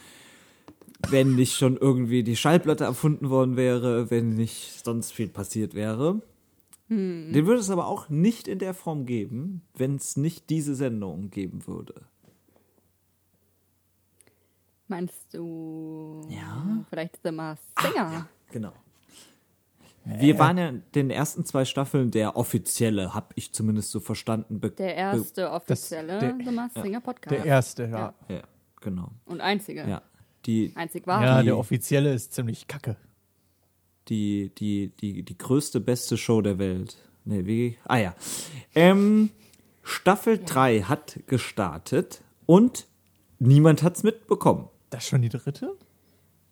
wenn 1.08 1.34
nicht 1.34 1.54
schon 1.54 1.76
irgendwie 1.76 2.22
die 2.22 2.36
Schallplatte 2.36 2.84
erfunden 2.84 3.30
worden 3.30 3.56
wäre, 3.56 4.10
wenn 4.10 4.30
nicht 4.30 4.84
sonst 4.84 5.12
viel 5.12 5.28
passiert 5.28 5.74
wäre. 5.74 6.22
Den 6.90 7.46
würde 7.46 7.60
es 7.60 7.68
aber 7.68 7.86
auch 7.86 8.08
nicht 8.08 8.48
in 8.48 8.58
der 8.58 8.72
Form 8.72 9.04
geben, 9.04 9.60
wenn 9.74 9.96
es 9.96 10.16
nicht 10.16 10.48
diese 10.48 10.74
Sendung 10.74 11.28
geben 11.28 11.66
würde. 11.66 12.06
Meinst 14.86 15.34
du. 15.34 16.26
Ja. 16.30 16.86
Vielleicht 16.88 17.18
The 17.22 17.30
Masked 17.30 17.78
Singer? 17.78 18.26
Genau. 18.50 18.72
Wir 20.16 20.38
waren 20.38 20.56
ja 20.58 20.68
in 20.68 20.82
den 20.94 21.10
ersten 21.10 21.44
zwei 21.44 21.64
Staffeln 21.64 22.10
der 22.10 22.36
offizielle, 22.36 23.14
habe 23.14 23.28
ich 23.34 23.52
zumindest 23.52 23.90
so 23.90 24.00
verstanden. 24.00 24.58
Be 24.60 24.70
Der 24.70 24.94
erste 24.96 25.50
offizielle 25.50 26.18
der- 26.18 26.36
The 26.42 26.50
Masked 26.50 26.82
Singer 26.82 27.00
Podcast. 27.00 27.32
Der 27.36 27.44
erste, 27.44 27.82
ja. 27.84 28.14
ja, 28.28 28.42
genau. 28.80 29.10
Und 29.26 29.40
einzige. 29.40 29.86
Ja. 29.86 30.02
Die, 30.46 30.72
Einzig 30.76 31.06
war. 31.06 31.22
Ja, 31.22 31.40
die- 31.40 31.46
der 31.46 31.58
offizielle 31.58 32.14
ist 32.14 32.32
ziemlich 32.32 32.66
kacke. 32.68 32.96
die, 34.08 34.50
die, 34.56 34.92
die, 35.00 35.22
die 35.22 35.36
größte, 35.36 35.80
beste 35.80 36.16
Show 36.16 36.40
der 36.40 36.58
Welt. 36.58 36.96
Nee, 37.26 37.44
wie? 37.44 37.76
Ah 37.84 37.98
ja. 37.98 38.14
Ähm, 38.74 39.28
Staffel 39.82 40.38
3 40.42 40.80
hat 40.82 41.20
gestartet 41.26 42.22
und 42.46 42.86
niemand 43.38 43.82
hat's 43.82 44.02
mitbekommen. 44.02 44.68
Das 44.88 45.02
ist 45.04 45.10
schon 45.10 45.20
die 45.20 45.28
dritte? 45.28 45.76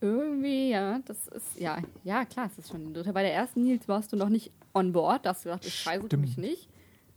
Irgendwie, 0.07 0.71
ja, 0.71 1.01
das 1.05 1.27
ist, 1.29 1.59
ja, 1.59 1.79
ja, 2.05 2.25
klar, 2.25 2.49
es 2.53 2.59
ist 2.59 2.71
schon 2.71 2.87
die 2.87 2.93
dritte. 2.93 3.13
Bei 3.13 3.23
der 3.23 3.35
ersten 3.35 3.63
Nils 3.65 3.89
warst 3.89 4.13
du 4.13 4.17
noch 4.17 4.29
nicht 4.29 4.53
on 4.73 4.93
board, 4.93 5.27
da 5.27 5.31
hast 5.31 5.45
du 5.45 5.49
gesagt, 5.49 5.67
ich 5.67 5.75
scheiße 5.75 6.17
mich 6.17 6.37
nicht. 6.37 6.69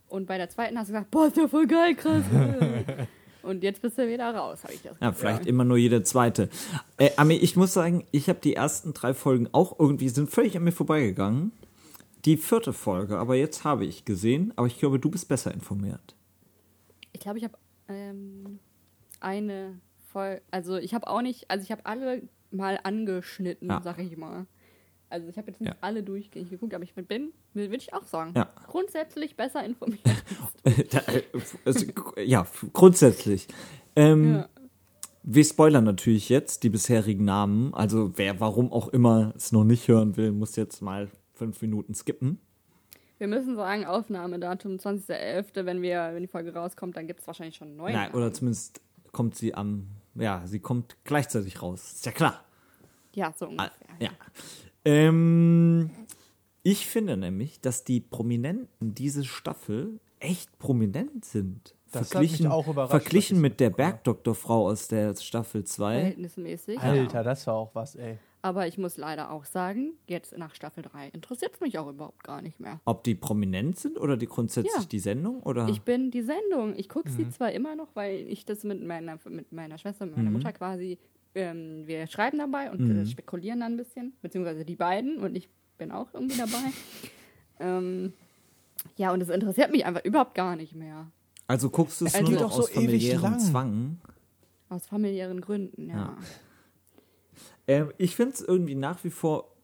Und 0.08 0.26
bei 0.26 0.38
der 0.40 0.50
zweiten 0.50 0.78
hast 0.80 0.88
du 0.88 0.94
gesagt, 0.94 1.12
boah, 1.12 1.28
ist 1.28 1.38
ja 1.38 1.48
voll 1.48 1.68
geil, 1.68 1.94
krass. 1.94 2.24
Und 3.44 3.64
jetzt 3.64 3.82
bist 3.82 3.98
du 3.98 4.08
wieder 4.08 4.34
raus, 4.34 4.64
habe 4.64 4.74
ich 4.74 4.82
das 4.82 4.98
Ja, 5.00 5.14
vielleicht 5.14 5.46
immer 5.46 5.64
nur 5.64 5.78
jede 5.78 6.04
zweite. 6.04 6.50
Äh, 6.98 7.12
Ami, 7.16 7.36
ich 7.36 7.56
muss 7.56 7.74
sagen, 7.74 8.06
ich 8.12 8.28
habe 8.28 8.40
die 8.40 8.56
ersten 8.56 8.94
drei 8.94 9.14
Folgen 9.14 9.48
auch 9.52 9.80
irgendwie, 9.80 10.10
sind 10.10 10.30
völlig 10.30 10.58
an 10.58 10.64
mir 10.64 10.72
vorbeigegangen. 10.72 11.52
Die 12.26 12.36
vierte 12.36 12.74
Folge, 12.74 13.18
aber 13.18 13.36
jetzt 13.36 13.64
habe 13.64 13.86
ich 13.86 14.04
gesehen, 14.04 14.52
aber 14.58 14.68
ich 14.68 14.78
glaube, 14.78 15.00
du 15.00 15.10
bist 15.10 15.30
besser 15.30 15.54
informiert. 15.54 16.16
Ich 17.14 17.22
glaube, 17.22 17.38
ich 17.38 17.46
habe 17.46 17.58
ähm, 17.88 18.60
eine 19.22 19.80
voll, 20.12 20.42
also 20.52 20.76
ich 20.76 20.94
habe 20.94 21.08
auch 21.08 21.22
nicht, 21.22 21.50
also 21.50 21.64
ich 21.64 21.72
habe 21.72 21.86
alle 21.86 22.24
mal 22.52 22.80
angeschnitten, 22.84 23.70
Ja. 23.70 23.82
sag 23.84 24.00
ich 24.00 24.18
mal. 24.18 24.46
Also 25.10 25.28
ich 25.28 25.38
habe 25.38 25.48
jetzt 25.50 25.60
nicht 25.60 25.70
Ja. 25.72 25.78
alle 25.82 26.04
durchgehend 26.04 26.50
geguckt, 26.52 26.74
aber 26.74 26.84
ich 26.84 26.94
bin, 26.94 27.32
würde 27.54 27.76
ich 27.76 27.94
auch 27.94 28.04
sagen, 28.04 28.34
Ja. 28.36 28.48
grundsätzlich 28.68 29.36
besser 29.36 29.64
informiert. 29.66 30.00
Äh, 30.64 31.22
also, 31.66 31.86
ja, 32.18 32.46
grundsätzlich. 32.74 33.48
Ähm, 33.96 34.36
Ja. 34.36 34.50
Wir 35.24 35.44
spoilern 35.44 35.84
natürlich 35.84 36.30
jetzt 36.30 36.64
die 36.64 36.70
bisherigen 36.70 37.26
Namen. 37.26 37.74
Also 37.74 38.18
wer 38.18 38.40
warum 38.40 38.72
auch 38.72 38.88
immer 38.88 39.34
es 39.36 39.52
noch 39.52 39.64
nicht 39.66 39.88
hören 39.88 40.16
will, 40.18 40.32
muss 40.32 40.56
jetzt 40.56 40.82
mal 40.82 41.10
fünf 41.34 41.62
Minuten 41.62 41.94
skippen. 41.94 42.40
Wir 43.18 43.28
müssen 43.28 43.56
sagen, 43.58 43.86
Aufnahmedatum 43.86 44.78
20.11., 44.78 45.66
wenn, 45.66 45.82
wir, 45.82 46.12
wenn 46.14 46.22
die 46.22 46.28
Folge 46.28 46.54
rauskommt, 46.54 46.96
dann 46.96 47.06
gibt 47.06 47.20
es 47.20 47.28
wahrscheinlich 47.28 47.58
schon 47.58 47.76
neuen. 47.76 47.94
Nein, 47.94 48.14
oder 48.14 48.32
zumindest 48.32 48.82
kommt 49.12 49.36
sie 49.36 49.54
am, 49.54 49.88
ja, 50.16 50.44
sie 50.46 50.60
kommt 50.60 50.98
gleichzeitig 51.04 51.62
raus. 51.62 51.94
Ist 51.94 52.06
ja 52.06 52.12
klar. 52.12 52.44
Ja, 53.14 53.34
so 53.38 53.46
Ah, 53.46 53.50
ungefähr. 53.50 53.72
Ja. 54.00 54.10
Ähm, 54.86 55.90
ich 56.64 56.88
finde 56.88 57.18
nämlich, 57.18 57.62
dass 57.62 57.84
die 57.84 58.00
Prominenten 58.00 58.94
diese 58.96 59.24
Staffel 59.26 60.00
echt 60.20 60.58
prominent 60.60 61.26
sind. 61.26 61.76
Das 61.92 62.02
hat 62.02 62.08
verglichen 62.10 62.46
mich 62.46 62.54
auch 62.54 62.68
überrascht, 62.68 62.92
verglichen 62.92 63.42
mit 63.42 63.60
der. 63.60 63.72
Bergdoktorfrau 63.72 64.68
aus 64.68 64.88
der 64.88 65.16
Staffel 65.16 65.64
2. 65.64 65.94
Verhältnismäßig. 66.00 66.80
Alter, 66.80 67.24
das 67.24 67.48
war 67.48 67.56
auch 67.56 67.74
was, 67.74 67.96
ey. 67.96 68.20
Aber 68.42 68.68
ich 68.68 68.78
muss 68.78 68.96
leider 68.96 69.32
auch 69.32 69.44
sagen, 69.44 69.94
jetzt 70.08 70.38
nach 70.38 70.56
Staffel 70.56 70.82
3 70.84 71.10
interessiert 71.10 71.54
es 71.56 71.60
mich 71.60 71.78
auch 71.78 71.90
überhaupt 71.90 72.24
gar 72.24 72.42
nicht 72.42 72.58
mehr. 72.60 72.80
Ob 72.86 73.04
die 73.04 73.14
prominent 73.16 73.78
sind 73.78 74.00
oder 74.00 74.16
die 74.16 74.28
grundsätzlich 74.28 74.74
Ja. 74.74 74.86
die 74.86 75.00
Sendung? 75.00 75.42
Oder? 75.44 75.68
Ich 75.68 75.82
bin 75.82 76.10
die 76.10 76.22
Sendung. 76.22 76.74
Ich 76.78 76.88
gucke 76.88 77.10
Mhm. 77.10 77.16
sie 77.18 77.30
zwar 77.32 77.52
immer 77.52 77.76
noch, 77.76 77.90
weil 77.96 78.16
ich 78.30 78.46
das 78.46 78.64
mit 78.64 78.82
meiner, 78.82 79.20
mit 79.28 79.52
meiner 79.52 79.78
Schwester, 79.78 80.06
mit 80.06 80.16
meiner 80.16 80.30
Mhm. 80.30 80.38
Mutter 80.38 80.54
quasi, 80.54 80.98
ähm, 81.36 81.84
wir 81.86 82.08
schreiben 82.08 82.38
dabei 82.40 82.72
und 82.72 82.90
äh, 82.90 83.06
spekulieren 83.06 83.60
dann 83.60 83.74
ein 83.74 83.78
bisschen, 83.78 84.14
beziehungsweise 84.22 84.64
die 84.64 84.76
beiden 84.78 85.18
und 85.18 85.36
ich 85.36 85.50
bin 85.78 85.92
auch 85.92 86.08
irgendwie 86.14 86.38
dabei. 86.38 86.72
ähm, 87.60 88.14
ja, 88.96 89.12
und 89.12 89.22
es 89.22 89.28
interessiert 89.30 89.72
mich 89.72 89.86
einfach 89.86 90.06
überhaupt 90.06 90.34
gar 90.36 90.56
nicht 90.56 90.76
mehr. 90.76 91.12
also 91.48 91.70
guckst 91.70 92.00
du 92.00 92.06
es 92.06 92.16
Also 92.16 92.32
nur 92.32 92.40
doch 92.40 92.50
noch 92.50 92.56
so 92.56 92.62
aus 92.64 92.70
ewig 92.72 92.86
familiärem 92.86 93.22
lang. 93.24 93.40
Zwang? 93.40 93.98
Aus 94.70 94.86
familiären 94.88 95.42
Gründen, 95.42 95.90
ja. 95.90 95.96
Ja. 95.96 96.18
Ähm, 97.68 97.92
ich 97.98 98.16
finde 98.16 98.34
es 98.34 98.42
irgendwie 98.42 98.76
nach 98.76 99.04
wie 99.04 99.10
vor 99.10 99.56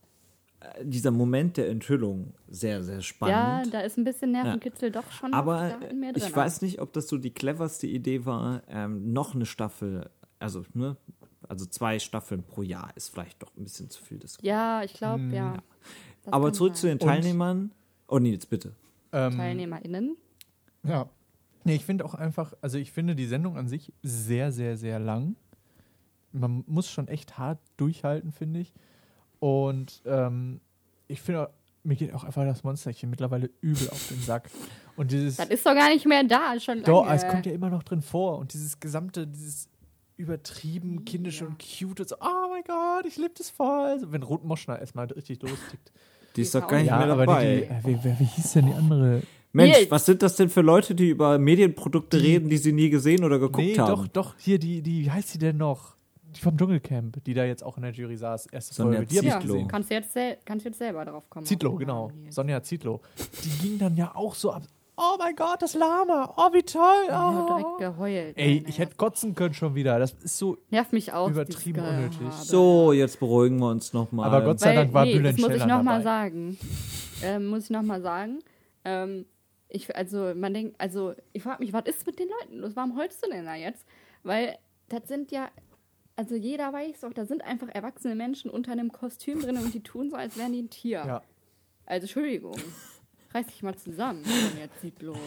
äh, 0.60 0.86
dieser 0.86 1.12
Moment 1.12 1.58
der 1.58 1.70
Enthüllung 1.70 2.34
sehr, 2.48 2.84
sehr 2.84 2.96
Ja, 2.96 3.02
spannend. 3.02 3.74
da 3.74 3.82
ist 3.82 3.98
ein 3.98 4.04
bisschen 4.04 4.32
Nervenkitzel 4.32 4.92
doch 4.92 5.10
schon 5.12 5.34
Aber 5.34 5.78
ich 6.16 6.36
weiß 6.36 6.62
nicht, 6.62 6.80
ob 6.82 6.94
das 6.94 7.08
so 7.08 7.18
die 7.18 7.32
cleverste 7.32 7.88
Idee 7.88 8.26
war, 8.26 8.62
ähm, 8.68 9.12
noch 9.14 9.36
eine 9.36 9.46
Staffel, 9.46 10.10
also, 10.40 10.64
ne, 10.74 10.98
also 11.48 11.66
zwei 11.66 12.00
Staffeln 12.00 12.44
pro 12.44 12.62
Jahr 12.64 12.92
ist 12.96 13.10
vielleicht 13.10 13.42
doch 13.42 13.56
ein 13.58 13.64
bisschen 13.64 13.90
zu 13.90 14.04
viel. 14.04 14.20
Das 14.20 14.38
Ja, 14.42 14.84
ich 14.84 14.94
glaube, 14.94 15.24
ja. 15.32 15.58
Das 16.24 16.34
Aber 16.34 16.52
zurück 16.54 16.76
zu 16.76 16.88
sein. 16.88 16.98
den 16.98 17.08
Teilnehmern. 17.08 17.72
Oh, 18.08 18.18
Nils, 18.20 18.46
bitte. 18.46 18.74
Ähm, 19.12 19.36
TeilnehmerInnen. 19.36 20.18
Ja. 20.84 21.10
Nee, 21.64 21.76
ich 21.76 21.86
finde 21.86 22.06
auch 22.06 22.14
einfach, 22.14 22.54
also 22.62 22.78
ich 22.78 22.92
finde 22.92 23.16
die 23.16 23.26
Sendung 23.26 23.58
an 23.58 23.68
sich 23.68 23.92
sehr, 24.04 24.52
sehr, 24.52 24.78
sehr 24.78 25.00
lang. 25.00 25.36
Man 26.40 26.64
muss 26.68 26.90
schon 26.90 27.08
echt 27.08 27.38
hart 27.38 27.60
durchhalten, 27.78 28.32
finde 28.32 28.60
ich. 28.62 28.74
Und 29.40 30.02
ähm, 30.06 30.60
ich 31.08 31.22
finde, 31.22 31.48
auch- 31.48 31.50
mir 31.84 31.96
geht 31.96 32.14
auch 32.14 32.24
einfach 32.24 32.44
das 32.46 32.64
Monsterchen 32.64 33.10
mittlerweile 33.12 33.50
übel 33.62 33.90
auf 33.92 34.08
den 34.08 34.20
Sack. 34.20 34.50
Und 34.96 35.12
dieses. 35.12 35.38
Das 35.38 35.50
ist 35.50 35.66
doch 35.66 35.76
gar 35.76 35.90
nicht 35.90 36.06
mehr 36.08 36.24
da, 36.24 36.60
schon 36.60 36.76
lange. 36.76 36.86
Doch, 36.86 37.08
es 37.10 37.28
kommt 37.28 37.46
ja 37.46 37.52
immer 37.52 37.70
noch 37.70 37.84
drin 37.84 38.02
vor. 38.02 38.40
Und 38.40 38.54
dieses 38.54 38.80
gesamte, 38.80 39.28
dieses 39.28 39.70
übertrieben 40.18 41.06
kindische 41.06 41.46
und 41.46 41.58
cute 41.60 42.00
und 42.00 42.10
so, 42.10 42.16
oh 42.22 42.50
mein 42.50 42.64
Gott, 42.66 43.06
ich 43.06 43.18
liebe 43.18 43.34
das 43.38 43.50
voll. 43.50 43.68
Also, 43.92 44.12
wenn 44.12 44.24
Ruth 44.24 44.44
Moschner 44.46 44.80
erstmal 44.80 45.06
richtig 45.08 45.42
lostickt. 45.44 45.92
Die 46.36 46.42
ist 46.42 46.54
Die 46.54 46.60
doch 46.60 46.68
gar 46.68 46.80
nicht 46.80 46.90
Frau- 46.90 46.98
mehr 46.98 47.08
dabei. 47.08 47.56
die, 47.56 47.62
die, 47.62 47.68
äh, 47.68 47.98
wie, 47.98 48.00
wer, 48.04 48.20
wie 48.20 48.24
hieß 48.26 48.54
denn 48.54 48.66
die 48.68 48.74
andere? 48.74 49.22
Mensch, 49.54 49.78
Nils. 49.78 49.92
was 49.92 50.06
sind 50.06 50.22
das 50.22 50.36
denn 50.38 50.50
für 50.50 50.62
Leute, 50.62 50.96
die 50.96 51.10
über 51.10 51.38
Medienprodukte 51.38 52.22
reden, 52.22 52.50
die 52.50 52.58
sie 52.58 52.74
nie 52.74 52.90
gesehen 52.90 53.24
oder 53.24 53.40
geguckt 53.40 53.58
nee, 53.66 53.78
haben? 53.78 53.88
doch, 53.90 54.08
doch, 54.08 54.36
hier, 54.38 54.58
die, 54.60 54.82
die, 54.82 55.06
wie 55.06 55.12
heißt 55.12 55.30
sie 55.30 55.38
denn 55.38 55.58
noch? 55.58 55.95
Die 56.36 56.42
vom 56.42 56.58
Dschungelcamp, 56.58 57.24
die 57.24 57.34
da 57.34 57.46
jetzt 57.46 57.64
auch 57.64 57.78
in 57.78 57.84
der 57.84 57.92
Jury 57.92 58.18
saß, 58.18 58.48
erste 58.48 58.74
Sonja 58.74 58.98
Folge. 58.98 59.08
Die 59.08 59.18
hab 59.18 59.24
ich 59.24 59.30
ja, 59.30 59.40
gesehen. 59.40 59.68
kannst 59.68 59.90
du 59.90 59.96
jetzt, 59.96 60.18
kannst 60.46 60.66
du 60.66 60.70
jetzt 60.70 60.78
selber 60.78 61.06
drauf 61.06 61.30
kommen. 61.30 61.46
Auf 61.46 61.50
den 61.50 61.78
genau. 61.78 62.12
Sonja 62.30 62.62
Zietlow. 62.62 63.02
Die 63.44 63.68
ging 63.68 63.80
dann 63.80 63.96
ja 63.96 64.14
auch 64.16 64.36
so 64.36 64.52
ab. 64.52 64.64
Oh 64.98 65.16
mein 65.20 65.36
Gott, 65.36 65.62
das 65.62 65.74
Lama. 65.74 66.34
Oh, 66.38 66.54
wie 66.54 66.64
toll. 66.64 66.82
Ich 67.06 67.12
habe 67.12 67.46
direkt 67.46 67.66
Oh. 67.68 67.78
geheult. 67.78 68.38
Ey, 68.38 68.56
Nervt. 68.56 68.70
ich 68.70 68.80
hätte 68.80 68.96
kotzen 68.96 69.36
können 69.36 69.54
schon 69.54 69.76
wieder. 69.76 70.00
Das 70.00 70.14
ist 70.14 70.38
so. 70.38 70.58
Nervt 70.70 70.94
mich 70.94 71.12
auch. 71.12 71.30
Übertrieben 71.30 71.84
unnötig. 71.86 72.32
So, 72.32 72.94
jetzt 72.94 73.20
beruhigen 73.20 73.60
wir 73.60 73.70
uns 73.70 73.92
nochmal. 73.92 74.28
Aber 74.28 74.42
Gott 74.46 74.60
sei 74.62 74.70
Weil, 74.70 74.76
Dank 74.76 74.94
war 74.94 75.06
nee, 75.06 75.16
Bülent 75.18 75.38
das 75.38 75.46
muss 75.46 75.58
ich 75.58 75.66
nochmal 75.66 76.02
sagen. 76.02 76.58
Ähm, 77.24 77.48
muss 77.48 77.66
ich 77.66 77.70
nochmal 77.72 78.02
sagen. 78.02 78.40
Ähm, 78.86 79.26
ich, 79.68 79.94
also, 79.94 80.34
man 80.34 80.54
denkt, 80.54 80.76
also, 80.80 81.14
ich 81.34 81.44
frage 81.44 81.62
mich, 81.64 81.74
was 81.74 81.86
ist 81.86 82.06
mit 82.08 82.18
den 82.18 82.30
Leuten 82.30 82.60
los? 82.60 82.72
Warum 82.76 82.98
heulst 82.98 83.26
du 83.26 83.30
denn 83.30 83.44
da 83.46 83.56
jetzt? 83.56 83.86
Weil, 84.24 84.58
das 84.88 85.08
sind 85.10 85.32
ja, 85.32 85.50
also 86.16 86.36
jeder 86.36 86.72
weiß 86.74 87.02
doch, 87.02 87.14
da 87.14 87.26
sind 87.26 87.44
einfach 87.44 87.68
erwachsene 87.70 88.16
Menschen 88.16 88.50
unter 88.52 88.72
einem 88.72 88.92
Kostüm 88.92 89.42
drin 89.42 89.58
und 89.58 89.74
die 89.74 89.82
tun 89.82 90.10
so, 90.10 90.16
als 90.16 90.38
wären 90.38 90.54
die 90.54 90.62
ein 90.64 90.70
Tier. 90.70 91.04
Ja. 91.06 91.22
Also, 91.86 92.06
Entschuldigung. 92.06 92.56
Reiß 93.34 93.48
dich 93.48 93.62
mal 93.64 93.76
zusammen, 93.76 94.24
Sonja 94.24 94.68
Zietlow. 94.82 95.18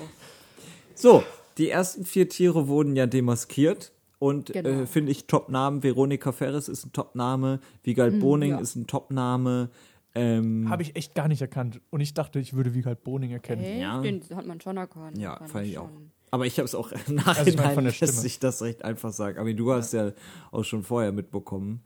So, 0.94 1.22
die 1.58 1.68
ersten 1.70 2.04
vier 2.04 2.28
Tiere 2.28 2.68
wurden 2.68 2.96
ja 2.96 3.06
demaskiert. 3.06 3.92
Und 4.18 4.52
Genau. 4.52 4.68
äh, 4.68 4.86
finde 4.86 5.12
ich 5.12 5.26
Top-Namen. 5.26 5.84
Veronika 5.84 6.32
Ferres 6.32 6.68
ist 6.68 6.84
ein 6.86 6.92
Top-Name. 6.92 7.60
Wiegald 7.84 8.18
Boning 8.18 8.50
ja. 8.52 8.58
ist 8.58 8.74
ein 8.74 8.88
Top-Name. 8.88 9.70
Ähm, 10.16 10.68
Habe 10.68 10.82
ich 10.82 10.96
echt 10.96 11.14
gar 11.14 11.28
nicht 11.28 11.40
erkannt. 11.40 11.80
Und 11.90 12.00
ich 12.00 12.14
dachte, 12.14 12.40
ich 12.40 12.54
würde 12.54 12.74
Wiegald 12.74 13.04
Boning 13.04 13.30
erkennen. 13.30 13.62
Hey, 13.62 13.80
Ja. 13.80 14.00
Den 14.00 14.20
hat 14.34 14.44
man 14.46 14.60
schon 14.60 14.76
erkannt. 14.76 15.18
ja, 15.18 15.36
fand 15.36 15.50
fand 15.50 15.66
ich 15.66 15.78
auch. 15.78 15.88
Aber 16.30 16.46
ich 16.46 16.58
habe 16.58 16.66
es 16.66 16.74
auch 16.74 16.92
im 17.06 17.18
Also 17.26 17.50
ich 17.50 17.56
lässt 17.56 17.96
Stimme. 17.96 18.12
sich 18.12 18.38
das 18.38 18.62
recht 18.62 18.84
einfach 18.84 19.12
sagen. 19.12 19.38
Aber 19.38 19.52
du 19.52 19.72
hast 19.72 19.92
ja 19.92 20.12
auch 20.50 20.64
schon 20.64 20.82
vorher 20.82 21.12
mitbekommen. 21.12 21.82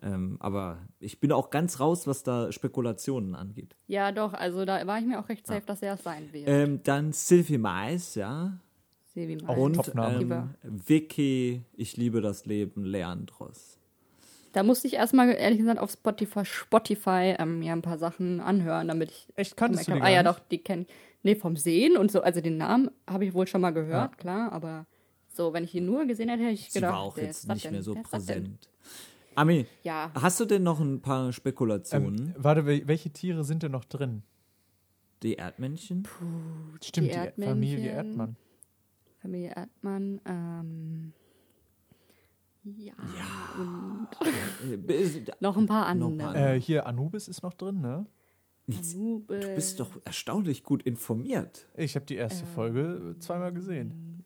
Ähm, 0.00 0.36
aber 0.40 0.78
ich 1.00 1.18
bin 1.18 1.32
auch 1.32 1.50
ganz 1.50 1.80
raus, 1.80 2.06
was 2.06 2.22
da 2.22 2.52
Spekulationen 2.52 3.34
angeht. 3.34 3.74
Ja, 3.88 4.12
doch, 4.12 4.32
also 4.32 4.64
da 4.64 4.86
war 4.86 4.98
ich 4.98 5.06
mir 5.06 5.18
auch 5.18 5.28
recht 5.28 5.46
safe, 5.46 5.62
dass 5.66 5.82
er 5.82 5.94
es 5.94 6.04
sein 6.04 6.32
wird. 6.32 6.44
Ähm, 6.46 6.80
dann 6.84 7.12
Sylvie 7.12 7.58
Mais, 7.58 8.14
ja. 8.14 8.58
Auch 9.48 9.56
mal. 9.56 9.58
Und 9.58 9.96
ähm, 9.96 10.54
Vicky, 10.62 11.64
ich 11.74 11.96
liebe 11.96 12.20
das 12.20 12.46
Leben, 12.46 12.84
Leandros. 12.84 13.78
Da 14.52 14.62
musste 14.62 14.86
ich 14.86 14.94
erstmal, 14.94 15.30
ehrlich 15.30 15.58
gesagt, 15.58 15.80
auf 15.80 15.90
Spotify, 15.90 16.44
Spotify 16.44 17.34
ähm, 17.38 17.58
mir 17.58 17.72
ein 17.72 17.82
paar 17.82 17.98
Sachen 17.98 18.40
anhören, 18.40 18.88
damit 18.88 19.10
ich 19.10 19.28
Echt, 19.34 19.56
kanntest 19.56 19.88
du 19.88 19.94
die 19.94 20.00
ah 20.00 20.08
ja, 20.08 20.22
doch, 20.22 20.38
die 20.38 20.58
kenne 20.58 20.82
ich. 20.82 20.88
Nee, 21.28 21.34
vom 21.36 21.56
Sehen 21.56 21.98
und 21.98 22.10
so, 22.10 22.22
also 22.22 22.40
den 22.40 22.56
Namen 22.56 22.90
habe 23.06 23.26
ich 23.26 23.34
wohl 23.34 23.46
schon 23.46 23.60
mal 23.60 23.70
gehört, 23.70 24.12
Ja. 24.12 24.16
klar, 24.16 24.50
aber 24.52 24.86
so, 25.28 25.52
wenn 25.52 25.62
ich 25.62 25.74
ihn 25.74 25.84
nur 25.84 26.06
gesehen 26.06 26.30
hätte, 26.30 26.42
hätte 26.42 26.54
ich 26.54 26.70
Sie 26.70 26.78
gedacht, 26.80 26.94
war 26.94 27.00
auch 27.00 27.18
jetzt 27.18 27.46
nicht 27.46 27.64
denn? 27.66 27.72
mehr 27.72 27.82
so 27.82 27.94
präsent. 27.94 28.70
Ami, 29.34 29.66
Ja, 29.82 30.10
hast 30.14 30.40
du 30.40 30.46
denn 30.46 30.62
noch 30.62 30.80
ein 30.80 31.02
paar 31.02 31.30
Spekulationen? 31.34 32.28
Ähm, 32.28 32.34
warte, 32.38 32.62
wel- 32.62 32.86
welche 32.88 33.10
Tiere 33.10 33.44
sind 33.44 33.62
denn 33.62 33.72
noch 33.72 33.84
drin? 33.84 34.22
die 35.22 35.34
Erdmännchen? 35.34 36.06
Stimmt, 36.82 37.08
die, 37.08 37.10
Erdmännchen. 37.10 37.54
Familie 37.56 37.90
Erdmann. 37.90 38.36
Familie 39.20 39.50
Erdmann, 39.54 40.20
ähm, 40.24 41.12
ja, 42.64 42.92
und 43.58 44.08
Äh, 44.72 44.76
bis- 44.78 45.20
noch 45.40 45.56
ein 45.58 45.66
paar 45.66 45.84
andere. 45.86 46.54
Äh, 46.54 46.60
hier, 46.60 46.86
Anubis 46.86 47.28
ist 47.28 47.42
noch 47.42 47.52
drin, 47.54 47.80
ne? 47.82 48.06
Anubis. 48.68 49.40
Du 49.40 49.54
bist 49.54 49.80
doch 49.80 49.90
erstaunlich 50.04 50.62
gut 50.62 50.82
informiert. 50.82 51.66
Ich 51.76 51.94
habe 51.96 52.06
die 52.06 52.16
erste 52.16 52.44
Folge 52.46 53.16
zweimal 53.18 53.52
gesehen. 53.52 54.24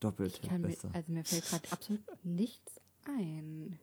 Doppelt 0.00 0.38
Ich 0.42 0.48
kann 0.48 0.60
mir, 0.62 0.68
besser. 0.68 0.90
also 0.92 1.12
mir 1.12 1.24
fällt 1.24 1.44
gerade 1.44 1.72
absolut 1.72 2.02
nichts 2.24 2.80
ein. 3.06 3.78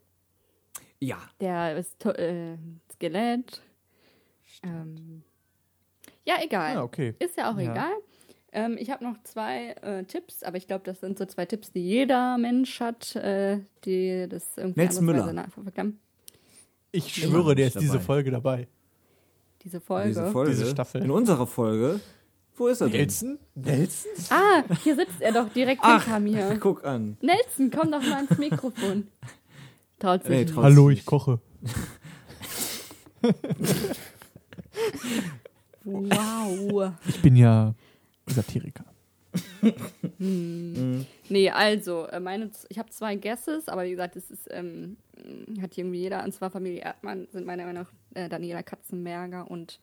Ja, 0.99 1.19
Der 1.41 1.77
ist 1.77 2.03
äh, 2.05 2.57
Skelett. 2.93 3.61
Ähm, 4.63 5.21
ja, 6.25 6.35
egal. 6.41 6.75
Ja, 6.75 6.83
okay. 6.83 7.13
Ist 7.19 7.37
ja 7.37 7.51
auch 7.51 7.59
Ja. 7.59 7.71
egal. 7.71 7.91
Ähm, 8.53 8.77
ich 8.79 8.89
habe 8.89 9.03
noch 9.03 9.21
zwei 9.23 9.71
äh, 9.81 10.03
Tipps, 10.05 10.41
aber 10.41 10.57
ich 10.57 10.65
glaube, 10.67 10.83
das 10.85 11.01
sind 11.01 11.17
so 11.19 11.25
zwei 11.25 11.45
Tipps, 11.45 11.71
die 11.71 11.81
jeder 11.81 12.37
Mensch 12.37 12.79
hat, 12.79 13.15
äh, 13.17 13.59
die 13.85 14.25
das 14.27 14.57
irgendwie 14.57 14.79
Nelson 14.79 15.05
Müller. 15.05 15.47
Ich 16.91 17.13
schwöre, 17.13 17.53
der 17.53 17.67
ist 17.67 17.75
dabei. 17.75 17.85
diese 17.85 17.99
Folge 17.99 18.31
dabei. 18.31 18.67
Diese 19.67 19.81
Folge. 19.81 20.07
diese 20.07 20.31
Folge. 20.31 20.51
Diese 20.51 20.67
Staffel. 20.67 21.03
In 21.03 21.11
unserer 21.11 21.45
Folge. 21.45 21.99
Wo 22.55 22.67
ist 22.67 22.79
er 22.79 22.87
denn? 22.87 23.01
Nelson? 23.01 23.37
Nelson? 23.53 24.11
Ah, 24.29 24.63
hier 24.81 24.95
sitzt 24.95 25.19
er 25.19 25.33
doch 25.33 25.49
direkt 25.49 25.81
Ach, 25.83 26.01
hinter 26.05 26.19
mir. 26.21 26.57
guck 26.61 26.85
an. 26.85 27.17
Nelson, 27.19 27.69
komm 27.69 27.91
doch 27.91 28.01
mal 28.01 28.13
ans 28.13 28.37
Mikrofon. 28.37 29.09
Traut 29.99 30.21
sich 30.23 30.29
Nee, 30.31 30.45
nicht. 30.45 30.55
Hallo, 30.55 30.89
ich 30.89 31.05
koche. 31.05 31.41
Wow. 35.83 36.91
Ich 37.07 37.21
bin 37.21 37.35
ja 37.35 37.73
Satiriker. 38.27 38.85
Nee, 41.29 41.49
also, 41.49 42.05
äh, 42.05 42.19
meine, 42.19 42.49
ich 42.69 42.79
habe 42.79 42.89
zwei 42.89 43.15
Guesses, 43.15 43.67
aber 43.67 43.83
wie 43.83 43.91
gesagt, 43.91 44.15
das 44.15 44.31
ist, 44.31 44.47
ähm, 44.49 44.97
hat 45.61 45.77
irgendwie 45.77 45.99
jeder, 45.99 46.23
und 46.23 46.33
zwar 46.33 46.49
Familie 46.49 46.81
Erdmann, 46.81 47.27
sind 47.31 47.45
meiner 47.45 47.65
Meinung 47.65 47.83
nach 47.83 47.91
äh, 48.15 48.29
Daniela 48.29 48.63
Katzenberger 48.63 49.49
und 49.49 49.79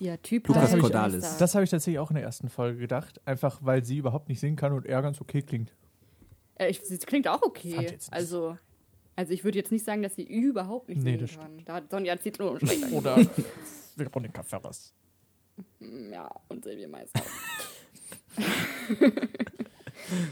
ihr 0.00 0.20
Typ. 0.22 0.48
Lukas 0.48 0.72
heißt 0.72 0.80
Cordalis. 0.80 1.22
Meister. 1.22 1.38
Das 1.38 1.54
habe 1.54 1.64
ich 1.64 1.70
tatsächlich 1.70 1.98
auch 1.98 2.10
in 2.10 2.16
der 2.16 2.24
ersten 2.24 2.48
Folge 2.48 2.78
gedacht. 2.78 3.20
Einfach, 3.24 3.60
weil 3.62 3.84
sie 3.84 3.98
überhaupt 3.98 4.28
nicht 4.28 4.40
singen 4.40 4.56
kann 4.56 4.72
und 4.72 4.86
er 4.86 5.02
ganz 5.02 5.20
okay 5.20 5.42
klingt. 5.42 5.72
Äh, 6.56 6.70
ich, 6.70 6.80
sie 6.80 6.98
klingt 6.98 7.28
auch 7.28 7.40
Fand 7.40 7.44
okay. 7.44 7.98
Also, 8.10 8.56
also 9.16 9.32
ich 9.32 9.44
würde 9.44 9.58
jetzt 9.58 9.72
nicht 9.72 9.84
sagen, 9.84 10.02
dass 10.02 10.14
sie 10.16 10.24
überhaupt 10.24 10.88
nicht 10.88 11.02
Nee, 11.02 11.16
singen 11.16 11.40
kann. 11.40 11.64
Da 11.64 11.74
hat 11.74 11.90
Sonja 11.90 12.18
Zietlow 12.18 12.58
schlecht 12.58 12.90
Oder 12.92 13.18
Veronika 13.96 14.42
Ferres. 14.42 14.94
Ja, 16.10 16.30
und 16.48 16.64
Silvia 16.64 16.88
auch. 16.88 17.22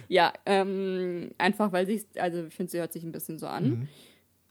ja, 0.09 0.33
ähm, 0.47 1.31
einfach 1.39 1.73
weil 1.73 1.87
sie, 1.87 2.05
also 2.19 2.45
ich 2.47 2.55
finde, 2.55 2.73
sie 2.73 2.79
hört 2.79 2.93
sich 2.93 3.05
ein 3.05 3.13
bisschen 3.13 3.39
so 3.39 3.47
an. 3.47 3.71
Mhm. 3.71 3.89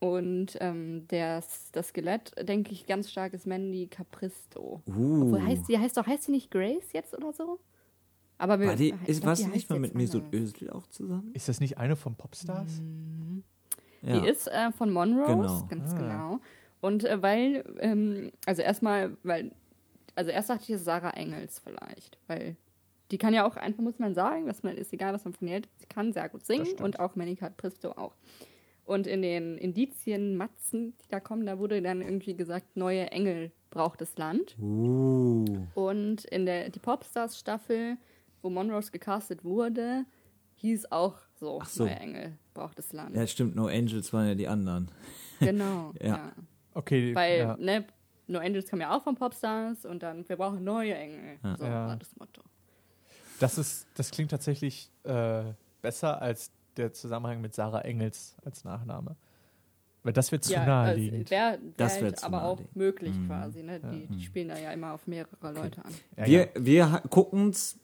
Und 0.01 0.57
ähm, 0.61 1.03
das, 1.09 1.71
das 1.73 1.89
Skelett, 1.89 2.31
denke 2.47 2.71
ich, 2.71 2.87
ganz 2.87 3.11
stark 3.11 3.33
ist 3.33 3.45
Mandy 3.45 3.87
Capristo. 3.87 4.81
Uh. 4.87 5.23
Obwohl 5.23 5.45
heißt 5.45 5.65
sie, 5.65 5.77
heißt 5.77 5.97
doch, 5.97 6.07
heißt 6.07 6.23
sie 6.23 6.31
nicht 6.31 6.51
Grace 6.51 6.93
jetzt 6.93 7.13
oder 7.13 7.33
so? 7.33 7.59
Aber 8.37 8.61
wir, 8.61 8.67
War, 8.67 8.75
die, 8.77 8.93
ist, 9.07 9.21
glaub, 9.21 9.35
sie 9.35 9.43
nicht 9.47 9.55
heißt 9.55 9.69
mal 9.71 9.79
mit 9.79 9.95
Mesut. 9.95 10.23
Özil 10.33 10.69
auch 10.69 10.87
zusammen? 10.87 11.31
Ist 11.33 11.49
das 11.49 11.59
nicht 11.59 11.77
eine 11.77 11.97
von 11.97 12.15
Popstars? 12.15 12.81
Ja. 14.01 14.21
Die 14.21 14.27
ist 14.29 14.47
äh, 14.47 14.71
von 14.71 14.93
Monrose, 14.93 15.33
Genau. 15.33 15.65
ganz 15.67 15.91
Ah. 15.93 15.97
genau. 15.97 16.39
Und 16.79 17.03
äh, 17.03 17.21
weil, 17.21 17.65
ähm, 17.81 18.31
also 18.45 18.61
erstmal, 18.61 19.17
weil, 19.23 19.51
also 20.15 20.31
erst 20.31 20.49
dachte 20.49 20.63
ich, 20.63 20.69
es 20.69 20.75
ist 20.77 20.85
Sarah 20.85 21.09
Engels 21.09 21.59
vielleicht, 21.59 22.17
weil 22.27 22.55
die 23.11 23.17
kann 23.17 23.33
ja 23.33 23.47
auch 23.47 23.55
einfach, 23.55 23.81
muss 23.81 23.99
man 23.99 24.13
sagen, 24.13 24.45
dass 24.47 24.63
man 24.63 24.77
ist 24.77 24.93
egal, 24.93 25.13
was 25.13 25.23
man 25.25 25.33
von 25.33 25.47
ihr 25.47 25.55
hält, 25.55 25.69
sie 25.77 25.87
kann 25.87 26.13
sehr 26.13 26.29
gut 26.29 26.45
singen 26.45 26.67
und 26.81 26.99
auch 26.99 27.15
Manika 27.15 27.49
Pristo 27.49 27.91
auch. 27.91 28.13
Und 28.85 29.05
in 29.05 29.21
den 29.21 29.57
Indizien, 29.57 30.35
Matzen, 30.35 30.93
die 31.03 31.09
da 31.09 31.19
kommen, 31.19 31.45
da 31.45 31.59
wurde 31.59 31.81
dann 31.81 32.01
irgendwie 32.01 32.35
gesagt, 32.35 32.75
neue 32.75 33.11
Engel 33.11 33.51
braucht 33.69 34.01
das 34.01 34.17
Land. 34.17 34.55
Uh. 34.59 35.45
Und 35.75 36.25
in 36.25 36.45
der 36.47 36.69
die 36.69 36.79
Popstars-Staffel, 36.79 37.97
wo 38.41 38.49
Monrose 38.49 38.91
gecastet 38.91 39.43
wurde, 39.43 40.05
hieß 40.55 40.91
auch 40.91 41.17
so, 41.35 41.61
so. 41.65 41.85
neue 41.85 41.95
Engel 41.95 42.37
braucht 42.53 42.77
das 42.79 42.91
Land. 42.93 43.15
Ja, 43.15 43.27
stimmt, 43.27 43.55
No 43.55 43.67
Angels 43.67 44.11
waren 44.11 44.27
ja 44.27 44.35
die 44.35 44.47
anderen. 44.47 44.89
Genau, 45.39 45.93
Ja. 46.01 46.07
ja. 46.07 46.31
Okay, 46.73 47.15
Weil, 47.15 47.37
ja. 47.39 47.57
ne, 47.57 47.85
No 48.27 48.39
Angels 48.39 48.67
kam 48.69 48.81
ja 48.81 48.95
auch 48.95 49.03
von 49.03 49.15
Popstars 49.15 49.85
und 49.85 50.03
dann, 50.03 50.27
wir 50.27 50.35
brauchen 50.35 50.63
neue 50.63 50.93
Engel. 50.95 51.37
Ja. 51.43 51.57
So 51.57 51.63
Ja. 51.65 51.87
war 51.87 51.95
das 51.95 52.13
Motto. 52.17 52.41
Das, 53.39 53.57
ist, 53.57 53.87
das 53.95 54.11
klingt 54.11 54.31
tatsächlich 54.31 54.89
äh, 55.03 55.43
besser 55.81 56.21
als 56.21 56.51
der 56.77 56.93
Zusammenhang 56.93 57.41
mit 57.41 57.53
Sarah 57.53 57.81
Engels 57.81 58.35
als 58.43 58.63
Nachname. 58.63 59.15
Weil 60.03 60.13
das 60.13 60.31
wird 60.31 60.45
zu 60.45 60.53
naheliegend. 60.53 61.29
Wäre 61.29 61.59
Das 61.75 61.95
wär 61.95 62.01
wär 62.01 62.07
halt 62.09 62.19
zu 62.19 62.25
aber 62.25 62.43
auch 62.43 62.55
naheliegend. 62.55 62.75
möglich 62.75 63.15
quasi. 63.27 63.63
Ne? 63.63 63.79
Die, 63.79 64.07
die 64.07 64.23
spielen 64.23 64.47
da 64.47 64.57
ja 64.57 64.71
immer 64.71 64.93
auf 64.93 65.07
mehrere 65.07 65.51
Leute 65.51 65.83
an. 65.83 65.91
ja, 66.17 66.25
wir 66.25 66.39
ja. 66.39 66.47
wir 66.55 67.03
gucken 67.09 67.49
es 67.49 67.77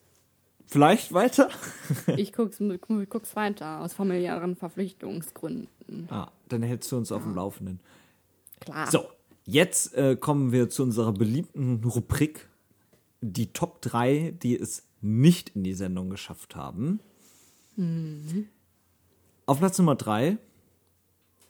vielleicht 0.65 1.13
weiter. 1.13 1.49
Ich 2.15 2.31
guck's, 2.31 2.61
guck's 3.09 3.35
weiter 3.35 3.81
aus 3.81 3.93
familiären 3.93 4.55
Verpflichtungsgründen. 4.55 6.07
Ah, 6.09 6.31
dann 6.49 6.63
hältst 6.63 6.91
du 6.91 6.97
uns 6.97 7.11
auf 7.11 7.23
dem 7.23 7.35
Laufenden. 7.35 7.79
Klar. 8.61 8.89
So, 8.89 9.05
jetzt 9.45 9.93
äh, 9.95 10.15
kommen 10.15 10.51
wir 10.51 10.69
zu 10.69 10.83
unserer 10.83 11.11
beliebten 11.11 11.83
Rubrik, 11.83 12.47
die 13.21 13.47
Top 13.47 13.81
3, 13.81 14.35
die 14.41 14.57
es 14.57 14.83
nicht 15.05 15.55
in 15.55 15.63
die 15.63 15.73
Sendung 15.73 16.09
geschafft 16.09 16.55
haben. 16.55 16.99
Auf 19.45 19.59
Platz 19.59 19.77
Nummer 19.77 19.95
3, 19.95 20.37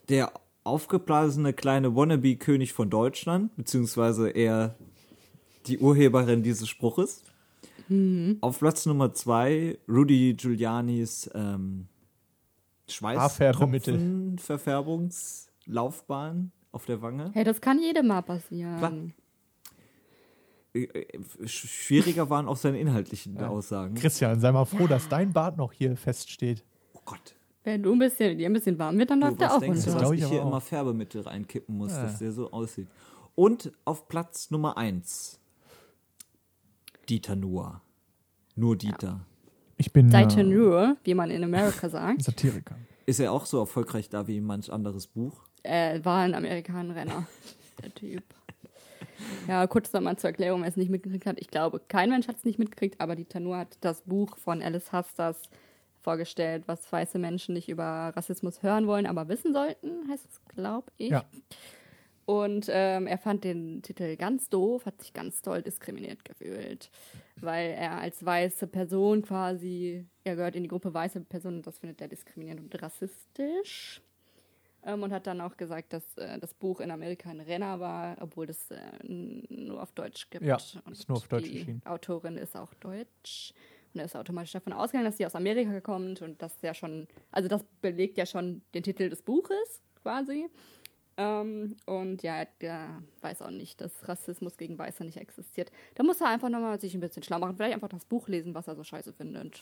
der 0.10 0.34
aufgeblasene 0.64 1.54
kleine 1.54 1.96
Wannabe-König 1.96 2.74
von 2.74 2.90
Deutschland, 2.90 3.56
beziehungsweise 3.56 4.30
eher 4.30 4.76
die 5.68 5.80
Urheberin 5.80 6.44
dieses 6.44 6.68
Spruches. 6.68 7.24
Auf 8.42 8.60
Platz 8.60 8.86
Nummer 8.86 9.14
2, 9.14 9.78
Rudy 9.88 10.34
Giulianis 10.34 11.30
ähm, 11.34 11.88
Haarfärbemittel. 13.02 14.36
Verfärbungslaufbahn 14.38 16.52
auf 16.72 16.86
der 16.86 17.02
Wange. 17.02 17.32
Hey, 17.34 17.44
das 17.44 17.62
kann 17.62 17.80
jedem 17.80 18.08
mal 18.08 18.22
passieren. 18.22 18.78
Klar. 18.78 18.94
Äh, 20.76 20.84
äh, 20.84 21.20
sch- 21.44 21.68
Schwieriger 21.68 22.30
waren 22.30 22.48
auch 22.48 22.58
seine 22.58 22.80
inhaltlichen 22.80 23.42
Aussagen. 23.42 23.96
Christian, 23.96 24.40
sei 24.40 24.52
mal 24.52 24.66
froh, 24.66 24.88
dass 24.88 25.08
dein 25.10 25.32
Bart 25.34 25.58
noch 25.58 25.72
hier 25.72 25.96
feststeht. 25.96 26.64
Oh 26.94 27.00
Gott. 27.06 27.36
Wenn 27.64 27.82
du 27.82 27.94
ein 27.94 28.00
bisschen, 28.00 28.38
dir 28.38 28.48
ein 28.48 28.54
bisschen 28.54 28.78
warm 28.78 28.98
wird, 29.00 29.10
dann 29.10 29.20
läuft 29.22 29.40
der 29.42 29.54
auch 29.56 29.60
denkst 29.60 29.86
du, 29.86 29.90
runter. 29.92 30.04
dass 30.04 30.12
ich 30.12 30.22
ich 30.22 30.28
hier 30.30 30.44
auch. 30.44 30.48
immer 30.48 30.62
Färbemittel 30.62 31.22
reinkippen 31.22 31.76
muss, 31.78 31.92
Ja. 31.94 32.04
dass 32.04 32.20
der 32.20 32.32
so 32.32 32.52
aussieht. 32.52 32.88
Und 33.34 33.72
auf 33.86 34.08
Platz 34.08 34.52
Nummer 34.52 34.78
1 34.78 35.40
Dieter 37.10 37.36
Nuhr. 37.36 37.82
Nur 38.56 38.76
Dieter. 38.78 39.22
Ich 39.78 39.92
bin 39.92 40.10
Seite 40.10 40.42
äh, 40.42 40.44
nur, 40.44 40.98
wie 41.04 41.14
man 41.14 41.30
in 41.32 41.44
Amerika 41.44 41.90
sagt, 41.90 42.24
Satiriker. 42.24 42.76
Ist 43.06 43.20
er 43.20 43.32
auch 43.32 43.46
so 43.46 43.60
erfolgreich 43.60 44.10
da 44.10 44.28
wie 44.28 44.40
manch 44.42 44.72
anderes 44.72 45.08
Buch? 45.08 45.42
äh, 45.64 46.00
war 46.04 46.20
ein 46.22 46.34
Amerikanenrenner, 46.36 47.26
der 47.82 47.94
Typ. 47.94 48.24
Ja, 49.48 49.66
kurz 49.68 49.94
nochmal 49.94 50.18
zur 50.18 50.30
Erklärung, 50.30 50.62
wer 50.62 50.70
es 50.70 50.76
nicht 50.76 50.90
mitgekriegt 50.90 51.26
hat. 51.26 51.40
Ich 51.40 51.50
glaube, 51.50 51.80
kein 51.88 52.10
Mensch 52.10 52.28
hat 52.28 52.38
es 52.38 52.46
nicht 52.46 52.60
mitgekriegt, 52.60 53.00
aber 53.00 53.16
die 53.16 53.26
Tanur 53.26 53.58
hat 53.58 53.78
das 53.82 54.02
Buch 54.02 54.38
von 54.38 54.62
Alice 54.62 54.92
Hasters 54.92 55.42
vorgestellt, 56.02 56.64
was 56.68 56.92
weiße 56.92 57.18
Menschen 57.20 57.54
nicht 57.54 57.70
über 57.70 58.14
Rassismus 58.16 58.62
hören 58.64 58.88
wollen, 58.88 59.06
aber 59.06 59.28
wissen 59.28 59.54
sollten, 59.54 60.08
heißt 60.10 60.26
es, 60.30 60.56
glaube 60.56 60.92
ich. 60.98 61.10
Ja. 61.10 61.26
Und 62.26 62.68
ähm, 62.70 63.06
er 63.06 63.20
fand 63.20 63.44
den 63.44 63.84
Titel 63.84 64.16
ganz 64.16 64.50
doof, 64.50 64.86
hat 64.86 65.00
sich 65.00 65.14
ganz 65.14 65.44
doll 65.44 65.62
diskriminiert 65.62 66.26
gefühlt, 66.26 66.90
weil 67.36 67.72
er 67.72 68.00
als 68.00 68.26
weiße 68.26 68.66
Person 68.66 69.22
quasi, 69.22 70.06
er 70.24 70.36
gehört 70.36 70.56
in 70.56 70.64
die 70.64 70.70
Gruppe 70.70 70.92
weiße 70.92 71.22
Personen 71.22 71.58
und 71.58 71.68
das 71.68 71.78
findet 71.78 72.02
er 72.02 72.08
diskriminierend 72.08 72.62
und 72.62 72.82
rassistisch. 72.82 74.02
Ähm, 74.86 75.02
und 75.02 75.12
hat 75.12 75.26
dann 75.26 75.42
auch 75.42 75.58
gesagt, 75.58 75.94
dass 75.94 76.18
äh, 76.18 76.40
das 76.40 76.54
Buch 76.54 76.80
in 76.80 76.92
Amerika 76.92 77.30
ein 77.30 77.40
Renner 77.40 77.80
war, 77.80 78.18
obwohl 78.22 78.46
das 78.46 78.70
äh, 78.70 78.78
nur 79.04 79.82
auf 79.82 79.92
Deutsch 79.94 80.30
gibt. 80.30 80.46
Ja, 80.46 80.58
und 80.86 80.92
ist 80.92 81.10
nur 81.10 81.18
auf 81.18 81.28
Deutsch 81.28 81.46
die 81.46 81.60
erschienen. 81.60 81.82
Autorin 81.86 82.38
ist 82.38 82.56
auch 82.56 82.74
deutsch. 82.76 83.54
Und 83.94 84.00
er 84.00 84.06
ist 84.06 84.16
automatisch 84.16 84.52
davon 84.52 84.74
ausgegangen, 84.74 85.06
dass 85.06 85.18
sie 85.18 85.26
aus 85.26 85.36
Amerika 85.36 85.80
kommt 85.82 86.22
und 86.22 86.42
das 86.42 86.62
ja 86.62 86.74
schon, 86.74 87.08
also 87.32 87.48
das 87.48 87.64
belegt 87.82 88.18
ja 88.18 88.26
schon 88.26 88.62
den 88.74 88.84
Titel 88.84 89.10
des 89.10 89.22
Buches 89.22 89.82
quasi. 90.04 90.50
Ähm, 91.18 91.78
und 91.86 92.22
ja, 92.24 92.46
der 92.62 93.02
weiß 93.22 93.42
auch 93.42 93.52
nicht, 93.52 93.80
dass 93.82 94.08
Rassismus 94.08 94.58
gegen 94.58 94.78
Weiße 94.78 95.04
nicht 95.04 95.18
existiert. 95.18 95.72
Da 95.96 96.04
muss 96.04 96.22
er 96.22 96.28
einfach 96.28 96.50
nochmal 96.50 96.80
sich 96.80 96.94
ein 96.94 97.00
bisschen 97.00 97.24
schlau 97.24 97.40
machen. 97.40 97.56
Vielleicht 97.56 97.74
einfach 97.74 97.90
das 97.90 98.06
Buch 98.06 98.28
lesen, 98.28 98.54
was 98.54 98.68
er 98.68 98.76
so 98.76 98.84
scheiße 98.84 99.14
findet. 99.14 99.62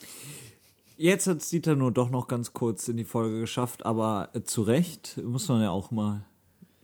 Jetzt 0.97 1.27
hat 1.27 1.38
es 1.38 1.49
Dieter 1.49 1.75
nur 1.75 1.91
doch 1.91 2.10
noch 2.10 2.27
ganz 2.27 2.53
kurz 2.53 2.88
in 2.88 2.97
die 2.97 3.03
Folge 3.03 3.39
geschafft, 3.39 3.86
aber 3.86 4.29
äh, 4.34 4.43
zu 4.43 4.62
Recht 4.62 5.17
muss 5.23 5.47
man 5.47 5.62
ja 5.62 5.71
auch 5.71 5.91
mal, 5.91 6.23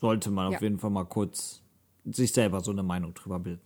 sollte 0.02 0.32
man 0.32 0.52
Ja. 0.52 0.58
auf 0.58 0.64
jeden 0.64 0.80
Fall 0.80 0.90
mal 0.90 1.06
kurz 1.06 1.62
sich 2.06 2.32
selber 2.32 2.62
so 2.62 2.72
eine 2.72 2.82
Meinung 2.84 3.14
drüber 3.14 3.40
bilden. 3.40 3.62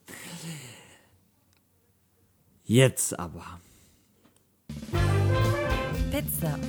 Jetzt 2.65 3.17
aber. 3.17 3.59
Pizza. 6.11 6.59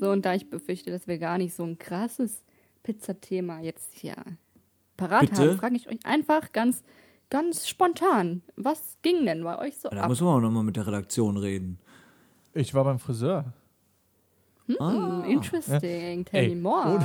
So, 0.00 0.10
und 0.10 0.24
da 0.24 0.34
ich 0.34 0.48
befürchte, 0.50 0.90
dass 0.90 1.06
wir 1.06 1.18
gar 1.18 1.38
nicht 1.38 1.54
so 1.54 1.62
ein 1.64 1.78
krasses 1.78 2.42
Pizzathema 2.82 3.60
jetzt 3.60 3.92
hier 3.94 4.16
parat 4.96 5.20
Bitte? 5.20 5.36
haben, 5.50 5.58
frage 5.58 5.76
ich 5.76 5.88
euch 5.88 6.04
einfach 6.04 6.52
ganz, 6.52 6.82
ganz 7.32 7.66
spontan. 7.66 8.42
Was 8.56 8.98
ging 9.00 9.24
denn 9.24 9.42
bei 9.42 9.58
euch 9.58 9.78
so 9.78 9.88
Da 9.88 10.02
ab? 10.02 10.08
müssen 10.10 10.26
wir 10.26 10.30
auch 10.30 10.40
nochmal 10.40 10.62
mit 10.64 10.76
der 10.76 10.86
Redaktion 10.86 11.38
reden. 11.38 11.78
Ich 12.52 12.74
war 12.74 12.84
beim 12.84 12.98
Friseur. 12.98 13.54
Hm, 14.66 15.24
interesting. 15.26 16.24
Tell 16.26 16.44
Ey, 16.44 16.54
me 16.54 16.60
more. 16.60 16.94
und- 16.96 17.04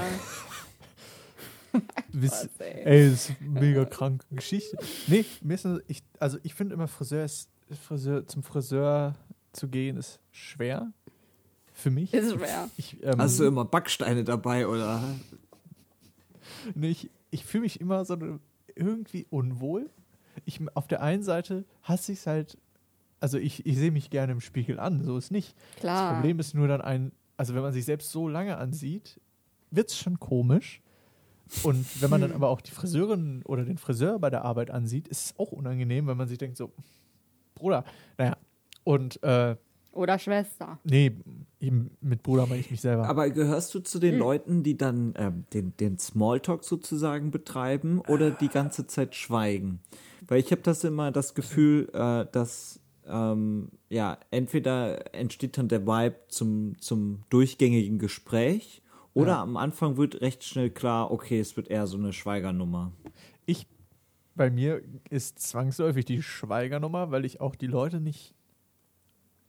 Wiss, 2.12 2.32
Was, 2.32 2.50
ey? 2.60 2.84
das 3.10 3.30
ist 3.30 3.32
eine 3.40 3.50
mega 3.60 3.86
kranke 3.86 4.26
Geschichte. 4.32 4.78
Nee, 5.08 5.26
mir 5.42 5.54
ist 5.56 5.66
ich, 5.88 6.04
also 6.20 6.38
ich 6.44 6.54
finde 6.56 6.74
immer 6.74 6.88
Friseur 6.88 7.24
ist, 7.24 7.50
Friseur, 7.88 8.26
zum 8.28 8.44
Friseur 8.44 9.16
zu 9.54 9.68
gehen 9.68 9.98
ist 9.98 10.20
schwer. 10.32 10.92
Für 11.74 11.92
mich. 11.92 12.14
Ist 12.14 12.34
schwer. 12.34 12.70
Ich, 12.78 13.02
ähm, 13.04 13.20
Hast 13.20 13.40
du 13.40 13.46
immer 13.46 13.64
Backsteine 13.66 14.24
dabei 14.24 14.68
oder? 14.68 15.02
Nee, 16.74 16.90
ich, 16.90 17.10
ich 17.30 17.46
fühle 17.46 17.62
mich 17.64 17.80
immer 17.80 18.04
so 18.06 18.18
irgendwie 18.76 19.28
unwohl. 19.30 19.90
Ich, 20.46 20.60
auf 20.76 20.88
der 20.88 21.02
einen 21.02 21.24
Seite 21.24 21.66
hasse 21.84 22.12
ich 22.12 22.20
es 22.20 22.28
halt, 22.28 22.58
also 23.20 23.38
ich, 23.38 23.66
ich 23.66 23.78
sehe 23.78 23.92
mich 23.92 24.10
gerne 24.10 24.34
im 24.34 24.42
Spiegel 24.42 24.80
an, 24.80 25.04
so 25.04 25.18
ist 25.18 25.32
nicht. 25.32 25.56
Das 25.74 25.82
Klar. 25.82 26.14
Problem 26.16 26.40
ist 26.40 26.54
nur 26.54 26.68
dann 26.68 26.82
ein, 26.82 27.12
also 27.38 27.56
wenn 27.56 27.62
man 27.62 27.74
sich 27.74 27.86
selbst 27.86 28.12
so 28.12 28.28
lange 28.28 28.58
ansieht, 28.58 29.20
wird 29.72 29.90
es 29.90 29.98
schon 29.98 30.20
komisch. 30.20 30.82
Und 31.64 32.02
wenn 32.02 32.10
man 32.10 32.22
dann 32.22 32.34
aber 32.34 32.50
auch 32.50 32.60
die 32.60 32.72
Friseurin 32.72 33.42
oder 33.44 33.64
den 33.64 33.78
Friseur 33.78 34.20
bei 34.20 34.30
der 34.30 34.44
Arbeit 34.44 34.70
ansieht, 34.70 35.08
ist 35.08 35.26
es 35.26 35.40
auch 35.40 35.52
unangenehm, 35.52 36.08
wenn 36.08 36.18
man 36.18 36.28
sich 36.28 36.38
denkt, 36.38 36.58
so, 36.58 36.74
Bruder, 37.56 37.86
naja. 38.18 38.36
Und 38.84 39.22
äh, 39.24 39.56
Oder 39.98 40.20
Schwester. 40.20 40.80
nee, 40.84 41.12
eben 41.60 41.92
mit 42.02 42.24
Bruder 42.24 42.46
meine 42.46 42.60
ich 42.62 42.70
mich 42.72 42.82
selber. 42.82 43.08
Aber 43.10 43.30
gehörst 43.30 43.74
du 43.74 43.80
zu 43.80 44.00
den 44.00 44.18
Leuten, 44.20 44.64
die 44.64 44.78
dann 44.78 45.14
ähm, 45.18 45.46
den, 45.54 45.76
den 45.78 45.98
Smalltalk 45.98 46.64
sozusagen 46.64 47.32
betreiben 47.32 48.00
oder 48.08 48.32
die 48.32 48.48
ganze 48.50 48.86
Zeit 48.88 49.16
schweigen? 49.16 49.80
Weil 50.28 50.40
ich 50.40 50.52
habe 50.52 50.62
das 50.62 50.84
immer 50.84 51.12
das 51.12 51.34
Gefühl, 51.34 51.90
äh, 51.94 52.26
dass 52.32 52.80
ähm, 53.08 53.70
ja 53.90 54.18
entweder 54.32 55.16
entsteht 55.16 55.58
dann 55.58 55.68
der 55.68 55.88
Vibe 55.88 56.18
zum, 56.28 56.80
zum 56.80 57.24
durchgängigen 57.30 57.98
Gespräch 58.00 58.82
oder 59.14 59.32
Ja. 59.34 59.42
am 59.42 59.58
Anfang 59.58 59.98
wird 59.98 60.22
recht 60.22 60.44
schnell 60.44 60.70
klar, 60.70 61.10
okay, 61.12 61.40
es 61.40 61.56
wird 61.58 61.70
eher 61.70 61.88
so 61.88 61.98
eine 61.98 62.14
Schweigernummer. 62.14 62.92
ich 63.46 63.66
bei 64.36 64.52
mir 64.52 64.84
ist 65.10 65.40
zwangsläufig 65.40 66.06
die 66.06 66.22
Schweigernummer, 66.22 67.10
weil 67.10 67.26
ich 67.26 67.42
auch 67.42 67.56
die 67.56 67.66
Leute 67.66 68.00
nicht 68.00 68.36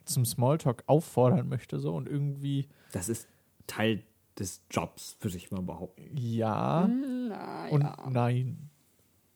zum 0.08 0.24
Smalltalk 0.24 0.82
auffordern 0.86 1.48
möchte 1.48 1.78
so 1.78 1.94
und 1.94 2.08
irgendwie 2.08 2.68
Das 2.92 3.08
ist 3.08 3.28
Teil 3.66 4.02
des 4.38 4.62
Jobs, 4.70 5.16
würde 5.20 5.36
ich 5.36 5.50
mal 5.50 5.62
behaupten. 5.62 6.10
ja 6.16 6.88
Na, 6.88 7.68
und 7.68 7.82
ja. 7.82 7.96
nein. 8.10 8.70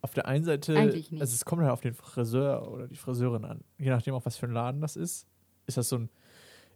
Auf 0.00 0.14
der 0.14 0.26
einen 0.26 0.44
Seite, 0.44 0.76
also 0.76 1.06
es 1.20 1.44
kommt 1.44 1.62
halt 1.62 1.70
auf 1.70 1.80
den 1.80 1.94
Friseur 1.94 2.68
oder 2.72 2.88
die 2.88 2.96
Friseurin 2.96 3.44
an. 3.44 3.62
Je 3.78 3.88
nachdem, 3.90 4.14
auch 4.14 4.26
was 4.26 4.36
für 4.36 4.46
ein 4.46 4.52
Laden 4.52 4.80
das 4.80 4.96
ist. 4.96 5.28
Ist 5.66 5.76
das 5.76 5.88
so 5.88 5.96
ein, 5.98 6.08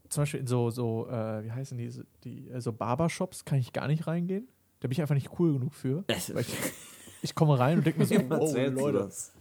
zum 0.09 0.23
Beispiel 0.23 0.41
in 0.41 0.47
so, 0.47 0.71
so 0.71 1.09
äh, 1.09 1.45
wie 1.45 1.51
heißen 1.51 1.77
die, 1.77 1.91
die 2.23 2.49
äh, 2.51 2.61
so 2.61 2.73
Barbershops 2.73 3.45
kann 3.45 3.59
ich 3.59 3.73
gar 3.73 3.89
nicht 3.89 4.07
reingehen. 4.07 4.47
Da 4.79 4.87
bin 4.87 4.93
ich 4.93 5.01
einfach 5.01 5.17
nicht 5.17 5.31
cool 5.41 5.55
genug 5.55 5.75
für. 5.75 6.05
Ich, 6.09 6.33
ich 7.23 7.35
komme 7.35 7.59
rein 7.59 7.79
und 7.79 7.87
denke 7.87 7.99
mir 7.99 8.07
so, 8.07 8.15
oh 8.31 8.53
du 8.55 8.71
Leute, 8.71 8.99
das? 8.99 9.33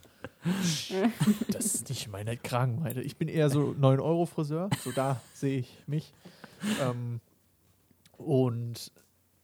das 1.51 1.75
ist 1.75 1.89
nicht 1.89 2.09
meine 2.09 2.37
Kragenweite. 2.37 3.01
Ich 3.01 3.17
bin 3.17 3.27
eher 3.27 3.49
so 3.49 3.75
9-Euro-Friseur, 3.79 4.69
so 4.83 4.91
da 4.91 5.21
sehe 5.33 5.59
ich 5.59 5.77
mich. 5.87 6.13
Ähm, 6.81 7.19
und 8.17 8.91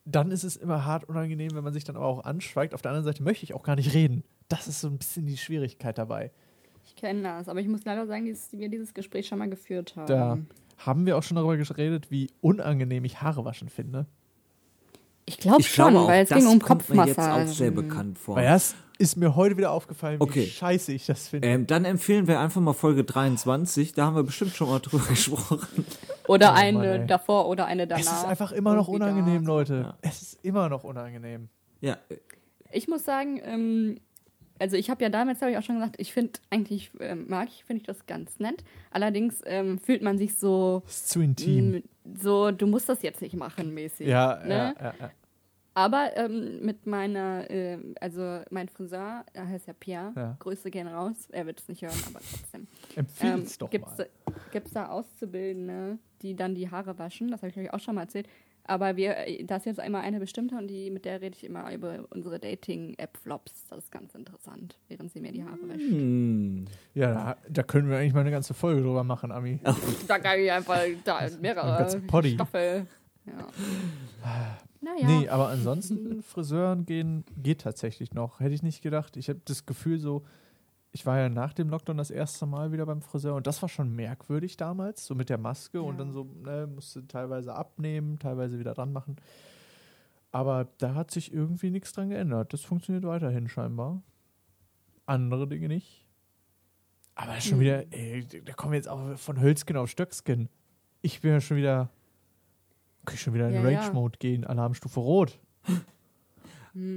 dann 0.06 0.32
ist 0.32 0.44
es 0.44 0.56
immer 0.56 0.86
hart 0.86 1.06
unangenehm, 1.06 1.54
wenn 1.54 1.64
man 1.64 1.74
sich 1.74 1.84
dann 1.84 1.96
aber 1.96 2.06
auch 2.06 2.24
anschweigt. 2.24 2.74
Auf 2.74 2.82
der 2.82 2.92
anderen 2.92 3.06
Seite 3.06 3.24
möchte 3.24 3.44
ich 3.44 3.54
auch 3.54 3.64
gar 3.64 3.76
nicht 3.76 3.94
reden. 3.94 4.24
Das 4.50 4.68
ist 4.68 4.82
so 4.82 4.88
ein 4.88 4.98
bisschen 4.98 5.26
die 5.26 5.38
Schwierigkeit 5.38 5.98
dabei. 5.98 6.32
Ich 6.86 6.96
kenne 6.96 7.24
das, 7.24 7.48
aber 7.48 7.60
ich 7.60 7.68
muss 7.68 7.86
leider 7.86 8.08
sagen, 8.08 8.30
dass 8.30 8.52
wir 8.52 8.70
dieses 8.70 8.94
Gespräch 8.94 9.28
schon 9.28 9.40
mal 9.40 9.50
geführt 9.50 9.96
haben. 9.96 10.08
Da 10.08 10.38
haben 10.78 11.06
wir 11.06 11.18
auch 11.18 11.24
schon 11.24 11.36
darüber 11.36 11.58
geredet, 11.58 12.10
wie 12.10 12.30
unangenehm 12.42 13.06
ich 13.06 13.22
Haare 13.22 13.46
waschen 13.46 13.70
finde. 13.70 14.08
Ich 15.32 15.38
glaube 15.40 15.62
Ich 15.62 15.70
schon, 15.74 15.92
glaube 15.92 16.06
auch, 16.06 16.08
weil 16.10 16.24
es 16.24 16.30
das 16.30 16.40
ging 16.40 16.48
um 16.48 16.60
kommt 16.60 16.90
mir 16.90 17.06
jetzt 17.06 17.20
auch 17.20 17.48
sehr 17.48 17.72
bekannt 17.72 18.20
vor. 18.20 18.36
Weil 18.36 18.46
das 18.46 18.76
ist 18.98 19.16
mir 19.16 19.36
heute 19.36 19.58
wieder 19.58 19.72
aufgefallen, 19.72 20.20
wie 20.20 20.24
Okay. 20.24 20.46
scheiße 20.46 20.92
ich 20.94 21.06
das 21.08 21.30
finde. 21.30 21.48
Ähm, 21.48 21.66
dann 21.68 21.86
empfehlen 21.86 22.28
wir 22.28 22.40
einfach 22.40 22.62
mal 22.62 22.74
Folge 22.74 23.04
23. 23.04 23.94
Da 23.94 24.06
haben 24.06 24.16
wir 24.16 24.24
bestimmt 24.24 24.52
schon 24.56 24.70
mal 24.70 24.80
drüber 24.84 25.06
gesprochen. 25.08 25.60
Oder 26.28 26.50
Oh 26.50 26.54
Mann, 26.54 26.58
eine 26.78 27.00
ey. 27.02 27.08
davor 27.08 27.48
oder 27.48 27.66
eine 27.66 27.88
danach. 27.88 28.02
es 28.04 28.12
ist 28.12 28.26
einfach 28.26 28.52
immer 28.52 28.76
noch 28.76 28.88
unangenehm, 28.88 29.46
Leute. 29.46 29.82
Ja. 29.86 29.98
Es 30.02 30.22
ist 30.22 30.40
immer 30.44 30.70
noch 30.70 30.84
unangenehm. 30.84 31.50
Ja, 31.80 31.98
äh, 32.10 32.18
Ich 32.72 32.88
muss 32.88 33.04
sagen, 33.04 33.42
ähm, 33.44 33.98
also 34.60 34.78
ich 34.78 34.92
habe 34.92 35.02
ja 35.02 35.10
damals, 35.10 35.40
glaube 35.40 35.54
ich, 35.54 35.58
auch 35.58 35.64
schon 35.64 35.76
gesagt, 35.80 35.96
ich 35.98 36.14
finde 36.14 36.34
eigentlich, 36.52 36.92
ähm, 37.00 37.26
mag 37.28 37.48
ich, 37.50 37.64
finde 37.64 37.82
ich 37.82 37.88
das 37.88 38.06
ganz 38.06 38.38
nett. 38.38 38.64
Allerdings 38.92 39.42
ähm, 39.46 39.80
fühlt 39.80 40.04
man 40.04 40.20
sich 40.20 40.38
so, 40.38 40.84
Es 40.86 40.98
ist 40.98 41.10
zu 41.10 41.22
intim. 41.22 41.74
m, 41.76 41.84
so, 42.22 42.52
du 42.52 42.68
musst 42.68 42.88
das 42.88 43.02
jetzt 43.02 43.22
nicht 43.24 43.36
machen, 43.36 43.74
mäßig. 43.74 44.06
ja, 44.08 44.40
ne? 44.46 44.76
ja, 44.80 44.84
ja, 44.90 44.94
ja. 45.00 45.12
Aber 45.74 46.12
ähm, 46.16 46.60
mit 46.66 46.86
meiner, 46.86 47.50
ähm, 47.50 47.96
also 48.02 48.42
mein 48.50 48.68
Friseur, 48.68 49.24
er 49.34 49.48
heißt 49.48 49.68
ja 49.68 49.74
Pierre, 49.74 50.12
Ja. 50.16 50.36
Grüße 50.40 50.70
gehen 50.70 50.88
raus, 50.88 51.30
er 51.32 51.46
wird 51.46 51.62
es 51.62 51.68
nicht 51.70 51.82
hören, 51.82 51.98
aber 52.08 52.20
trotzdem. 52.20 52.68
Empfiehl's 52.96 53.58
doch 53.58 53.70
gibt's, 53.70 53.98
mal. 53.98 54.10
Gibt's 54.52 54.72
da 54.72 54.88
Auszubildende, 54.90 55.98
die 56.22 56.36
dann 56.36 56.56
die 56.56 56.70
Haare 56.70 57.00
waschen? 57.00 57.32
Das 57.32 57.42
habe 57.42 57.50
ich 57.52 57.58
ich 57.58 57.74
auch 57.74 57.80
schon 57.80 57.96
mal 57.96 58.02
erzählt. 58.02 58.28
Aber 58.64 58.96
wir, 58.96 59.16
da 59.46 59.56
ist 59.56 59.66
jetzt 59.66 59.80
einmal 59.80 60.02
eine 60.04 60.20
bestimmte 60.20 60.56
und 60.56 60.68
die, 60.68 60.92
mit 60.92 61.04
der 61.06 61.20
rede 61.20 61.36
ich 61.36 61.44
immer 61.44 61.74
über 61.74 62.06
unsere 62.12 62.38
Dating-App-Flops. 62.40 63.68
Das 63.70 63.80
ist 63.86 63.92
ganz 63.92 64.14
interessant, 64.14 64.78
während 64.88 65.12
sie 65.12 65.20
mir 65.20 65.32
die 65.32 65.44
Haare 65.44 65.68
wäscht. 65.68 65.90
hm. 65.90 66.66
Ja, 66.94 67.14
da, 67.14 67.38
da 67.50 67.64
können 67.64 67.90
wir 67.90 67.98
eigentlich 67.98 68.14
mal 68.14 68.20
eine 68.22 68.30
ganze 68.32 68.54
Folge 68.54 68.82
drüber 68.82 69.04
machen, 69.04 69.32
Ami. 69.32 69.60
Da 70.08 70.20
kann 70.20 70.40
ich 70.40 70.52
einfach 70.52 70.80
da 71.04 71.28
mehrere 71.42 71.78
Ganz 71.80 71.98
Poddy. 72.08 72.34
Staffel. 72.34 72.86
Ja. 73.26 73.48
Naja. 74.82 75.06
Nee, 75.08 75.30
aber 75.30 75.50
ansonsten 75.50 76.24
Friseuren 76.24 76.86
gehen 76.86 77.24
geht 77.38 77.62
tatsächlich 77.62 78.14
noch. 78.14 78.40
Hätte 78.40 78.56
ich 78.56 78.64
nicht 78.64 78.82
gedacht. 78.82 79.16
Ich 79.18 79.30
habe 79.30 79.40
das 79.46 79.66
Gefühl 79.68 80.00
so, 80.00 80.24
ich 80.92 81.06
war 81.06 81.18
ja 81.20 81.30
nach 81.30 81.54
dem 81.54 81.70
Lockdown 81.70 81.98
das 81.98 82.10
erste 82.12 82.46
Mal 82.48 82.72
wieder 82.72 82.86
beim 82.86 83.02
Friseur 83.02 83.36
und 83.36 83.46
das 83.48 83.62
war 83.62 83.70
schon 83.70 83.96
merkwürdig 83.96 84.58
damals, 84.58 85.06
so 85.06 85.14
mit 85.16 85.30
der 85.30 85.38
Maske 85.38 85.82
und 85.82 85.94
Ja. 85.94 85.98
dann 86.00 86.14
so, 86.14 86.24
ne, 86.24 86.68
musste 86.68 87.08
teilweise 87.08 87.54
abnehmen, 87.54 88.18
teilweise 88.20 88.58
wieder 88.60 88.74
dran 88.74 88.92
machen. 88.92 89.18
Aber 90.32 90.68
da 90.80 90.96
hat 90.96 91.12
sich 91.12 91.32
irgendwie 91.34 91.70
nichts 91.72 91.94
dran 91.94 92.10
geändert. 92.10 92.52
Das 92.54 92.62
funktioniert 92.62 93.06
weiterhin 93.06 93.48
scheinbar. 93.50 94.02
Andere 95.06 95.48
Dinge 95.48 95.68
nicht. 95.68 96.08
Aber 97.16 97.40
schon 97.40 97.54
Hm. 97.54 97.60
wieder, 97.60 97.94
ey, 97.94 98.26
da 98.46 98.54
kommen 98.54 98.72
wir 98.72 98.78
jetzt 98.78 98.88
auch 98.88 99.18
von 99.18 99.40
Hölzkin 99.40 99.78
auf 99.78 99.90
Stöckskin. 99.90 100.50
Ich 101.02 101.22
bin 101.22 101.32
ja 101.32 101.42
schon 101.42 101.58
wieder, 101.58 101.90
kann 103.06 103.16
ich 103.16 103.22
schon 103.22 103.34
wieder 103.34 103.48
in 103.50 103.56
Ja, 103.56 103.70
ja. 103.70 103.80
Rage-Mode 103.82 104.18
gehen, 104.20 104.46
Alarmstufe 104.46 105.00
Rot. 105.00 105.40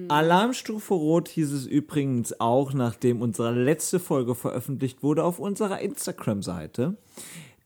Alarmstufe 0.09 0.95
Rot 0.95 1.29
hieß 1.29 1.53
es 1.53 1.67
übrigens 1.67 2.39
auch, 2.39 2.73
nachdem 2.75 3.23
unsere 3.23 3.51
letzte 3.53 3.99
Folge 3.99 4.35
veröffentlicht 4.35 5.03
wurde, 5.03 5.25
auf 5.25 5.39
unserer 5.39 5.81
Instagram-Seite. 5.81 6.97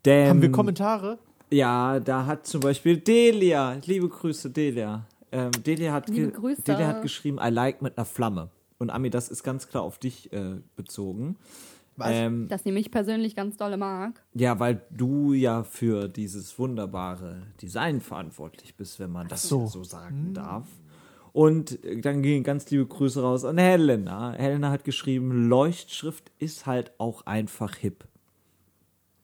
Haben 0.06 0.40
wir 0.40 0.50
Kommentare? 0.50 1.18
Ja, 1.50 2.00
da 2.00 2.24
hat 2.26 2.46
zum 2.46 2.60
Beispiel 2.60 2.96
Delia, 2.98 3.78
liebe 3.84 4.08
Grüße 4.08 4.50
Delia. 4.50 5.06
Ähm, 5.32 5.50
Delia, 5.52 5.92
hat 5.92 6.08
Liebe 6.08 6.30
Grüße. 6.30 6.62
Delia 6.62 6.86
hat 6.86 7.02
geschrieben, 7.02 7.38
I 7.42 7.50
like 7.50 7.82
mit 7.82 7.98
einer 7.98 8.06
Flamme. 8.06 8.48
Und 8.78 8.90
Ami, 8.90 9.10
das 9.10 9.28
ist 9.28 9.42
ganz 9.42 9.68
klar 9.68 9.82
auf 9.82 9.98
dich 9.98 10.32
äh, 10.32 10.60
bezogen. 10.76 11.36
Was? 11.98 12.08
Ähm, 12.12 12.46
Das 12.48 12.64
nehme 12.64 12.78
ich 12.80 12.90
persönlich 12.90 13.34
ganz 13.36 13.56
dolle 13.56 13.76
mag. 13.76 14.24
ja, 14.34 14.58
weil 14.60 14.80
du 14.90 15.32
ja 15.32 15.64
für 15.64 16.08
dieses 16.08 16.58
wunderbare 16.58 17.42
Design 17.60 18.00
verantwortlich 18.00 18.76
bist, 18.76 18.98
wenn 19.00 19.10
man 19.10 19.26
das 19.28 19.42
so. 19.48 19.66
so, 19.66 19.82
sagen 19.84 20.32
darf. 20.32 20.66
Und 21.32 21.84
äh, 21.84 22.00
dann 22.00 22.22
gehen 22.22 22.42
ganz 22.44 22.70
liebe 22.70 22.86
Grüße 22.86 23.20
raus 23.20 23.44
an 23.44 23.58
Helena. 23.58 24.32
Helena 24.32 24.70
hat 24.70 24.84
geschrieben, 24.84 25.48
Leuchtschrift 25.48 26.30
ist 26.38 26.66
halt 26.66 26.92
auch 26.98 27.26
einfach 27.26 27.74
hip. 27.76 28.04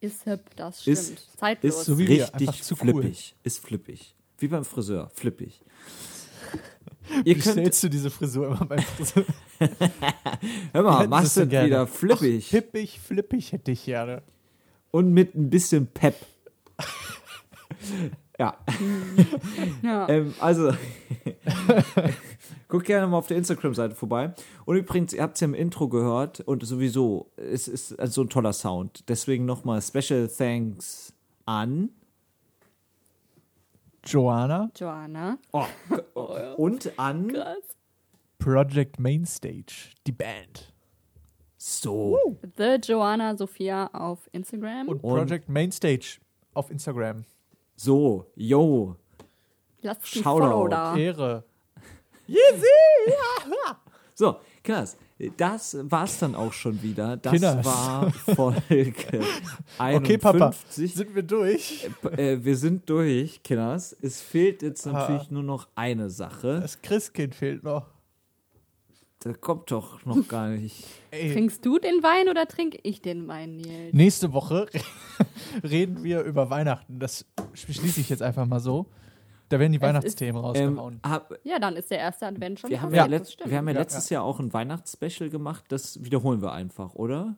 Ist 0.00 0.24
hip, 0.24 0.40
das 0.56 0.82
stimmt. 0.82 0.98
Ist- 0.98 1.38
Zeitlos. 1.38 1.74
ist 1.78 1.84
so 1.86 1.96
wie- 1.98 2.08
wir, 2.08 2.24
Richtig 2.24 2.48
einfach 2.48 2.60
zu 2.60 2.74
cool. 2.82 2.92
flippig. 2.92 3.34
Ist 3.42 3.58
flippig. 3.64 4.14
Wie 4.38 4.48
beim 4.48 4.64
Friseur, 4.64 5.08
flippig. 5.14 5.60
Ihr 7.24 7.24
Wie 7.24 7.32
könnt, 7.34 7.44
stellst 7.44 7.82
du 7.84 7.88
diese 7.88 8.10
Frisur 8.10 8.48
immer 8.48 8.64
beim 8.66 8.80
Friseur? 8.80 9.24
hör 10.72 10.82
mal, 10.82 11.08
machst 11.08 11.36
du 11.36 11.42
so 11.42 11.46
gerne. 11.46 11.66
wieder 11.66 11.86
flippig. 11.86 12.48
Hippig, 12.48 13.00
flippig 13.00 13.52
hätte 13.52 13.72
ich 13.72 13.84
gerne. 13.84 14.22
Und 14.90 15.12
mit 15.12 15.34
ein 15.34 15.50
bisschen 15.50 15.86
Pep. 15.86 16.14
ja. 18.38 18.56
ja. 19.82 20.08
Ähm, 20.08 20.34
also, 20.40 20.72
guckt 22.68 22.86
gerne 22.86 23.06
mal 23.06 23.18
auf 23.18 23.26
der 23.26 23.36
Instagram-Seite 23.36 23.94
vorbei. 23.94 24.34
Und 24.64 24.76
übrigens, 24.76 25.12
ihr 25.12 25.22
habt 25.22 25.34
es 25.34 25.40
ja 25.40 25.46
im 25.46 25.54
Intro 25.54 25.88
gehört 25.88 26.40
und 26.40 26.64
sowieso, 26.64 27.30
es 27.36 27.68
ist 27.68 27.98
also 27.98 28.22
ein 28.22 28.30
toller 28.30 28.52
Sound. 28.52 29.08
Deswegen 29.08 29.44
nochmal 29.44 29.82
Special 29.82 30.28
Thanks 30.28 31.12
an. 31.46 31.90
Joanna, 34.04 34.70
Joanna. 34.76 35.38
Oh, 35.52 35.64
und 36.56 36.98
an. 36.98 37.32
Krass. 37.32 37.74
Project 38.44 39.00
Mainstage, 39.00 39.94
die 40.06 40.12
Band. 40.12 40.70
So. 41.56 42.38
The 42.58 42.76
Joanna 42.82 43.34
Sophia 43.34 43.86
auf 43.94 44.28
Instagram. 44.32 44.86
Und 44.88 45.00
Project 45.00 45.48
Mainstage 45.48 46.18
auf 46.52 46.70
Instagram. 46.70 47.24
So, 47.74 48.26
yo. 48.36 48.96
Lasst 49.80 50.06
Shoutout. 50.06 50.22
Follow 50.22 50.68
da. 50.68 50.94
Ehre. 50.94 51.44
So, 54.14 54.36
Kinders, 54.62 54.98
das 55.38 55.78
war's 55.84 56.18
dann 56.18 56.34
auch 56.34 56.52
schon 56.52 56.82
wieder. 56.82 57.16
Das 57.16 57.32
Kinders. 57.32 57.64
war 57.64 58.10
Folge 58.12 58.60
51. 58.68 59.24
Okay, 59.78 60.18
Papa, 60.18 60.52
sind 60.68 61.14
wir 61.14 61.22
durch? 61.22 61.88
Äh, 62.14 62.44
wir 62.44 62.56
sind 62.58 62.88
durch, 62.90 63.42
Kinders. 63.42 63.96
Es 64.02 64.20
fehlt 64.20 64.60
jetzt 64.60 64.86
Ah. 64.86 64.92
natürlich 64.92 65.30
nur 65.30 65.42
noch 65.42 65.66
eine 65.74 66.10
Sache. 66.10 66.60
Das 66.60 66.82
Christkind 66.82 67.34
fehlt 67.34 67.64
noch. 67.64 67.93
Da 69.24 69.32
kommt 69.32 69.70
doch 69.70 70.04
noch 70.04 70.28
gar 70.28 70.48
nicht. 70.48 70.84
Ey, 71.10 71.32
Trinkst 71.32 71.64
du 71.64 71.78
den 71.78 72.02
Wein 72.02 72.28
oder 72.28 72.46
trinke 72.46 72.78
ich 72.82 73.00
den 73.00 73.26
Wein, 73.26 73.56
Nils? 73.56 73.92
nächste 73.94 74.32
Woche 74.34 74.66
reden 75.62 76.04
wir 76.04 76.22
über 76.22 76.50
Weihnachten. 76.50 76.98
Das 76.98 77.24
schließe 77.54 78.00
ich 78.00 78.08
jetzt 78.10 78.22
einfach 78.22 78.46
mal 78.46 78.60
so. 78.60 78.86
Da 79.48 79.58
werden 79.60 79.72
die 79.72 79.78
Es 79.78 79.82
Weihnachtsthemen 79.82 80.36
Ähm, 80.38 80.44
rausgehauen. 80.78 81.00
hab, 81.06 81.32
Ja, 81.44 81.58
dann 81.58 81.76
ist 81.76 81.90
der 81.90 81.98
erste 81.98 82.26
Advent 82.26 82.60
schon 82.60 82.70
wir, 82.70 82.80
haben 82.82 82.94
ja 82.94 83.02
das 83.02 83.10
letzt, 83.10 83.38
wir 83.48 83.56
haben 83.56 83.68
ja 83.68 83.74
Ja, 83.74 83.80
letztes 83.80 84.10
Jahr 84.10 84.24
auch 84.24 84.40
ein 84.40 84.52
Weihnachtsspecial 84.52 85.30
gemacht. 85.30 85.64
Das 85.68 86.02
wiederholen 86.04 86.42
wir 86.42 86.52
einfach, 86.52 86.94
oder? 86.94 87.36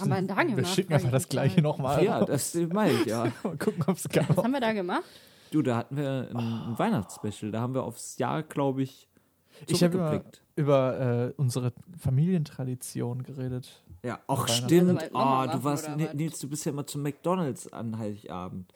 haben 0.00 0.08
wir 0.08 0.22
da 0.22 0.42
gemacht? 0.42 0.56
wir 0.56 0.64
schicken 0.64 0.94
einfach 0.94 1.10
das 1.10 1.28
Gleiche 1.28 1.56
mal. 1.56 1.68
nochmal. 1.68 2.02
Ja, 2.04 2.24
das 2.24 2.54
meine 2.54 2.92
ich 2.92 3.04
ja. 3.06 3.24
Mal 3.42 3.56
gucken, 3.58 3.82
ob 3.86 3.96
es 3.96 4.04
Was 4.04 4.12
gab. 4.12 4.36
haben 4.36 4.50
wir 4.52 4.60
da 4.60 4.72
gemacht? 4.72 5.02
Du, 5.50 5.60
da 5.62 5.76
hatten 5.78 5.96
wir 5.96 6.28
ein, 6.30 6.36
ein 6.36 6.78
Weihnachtsspecial. 6.78 7.50
Da 7.50 7.60
haben 7.60 7.74
wir 7.74 7.82
aufs 7.82 8.16
Jahr, 8.18 8.42
glaube 8.42 8.82
ich, 8.82 9.08
Ich 9.66 9.82
habe 9.82 10.22
über, 10.56 11.28
äh, 11.28 11.32
unsere 11.36 11.72
Familientradition 11.98 13.22
geredet. 13.22 13.82
Ja, 14.02 14.20
auch 14.26 14.46
stimmt. 14.48 15.02
Also, 15.02 15.14
Oh, 15.14 15.56
du 15.58 15.64
warst, 15.64 15.86
oder 15.86 15.96
Ni- 15.96 16.06
was? 16.06 16.14
Nils, 16.14 16.38
du 16.38 16.48
bist 16.48 16.64
ja 16.66 16.72
immer 16.72 16.86
zum 16.86 17.02
McDonalds 17.02 17.72
an 17.72 17.98
Heiligabend. 17.98 18.72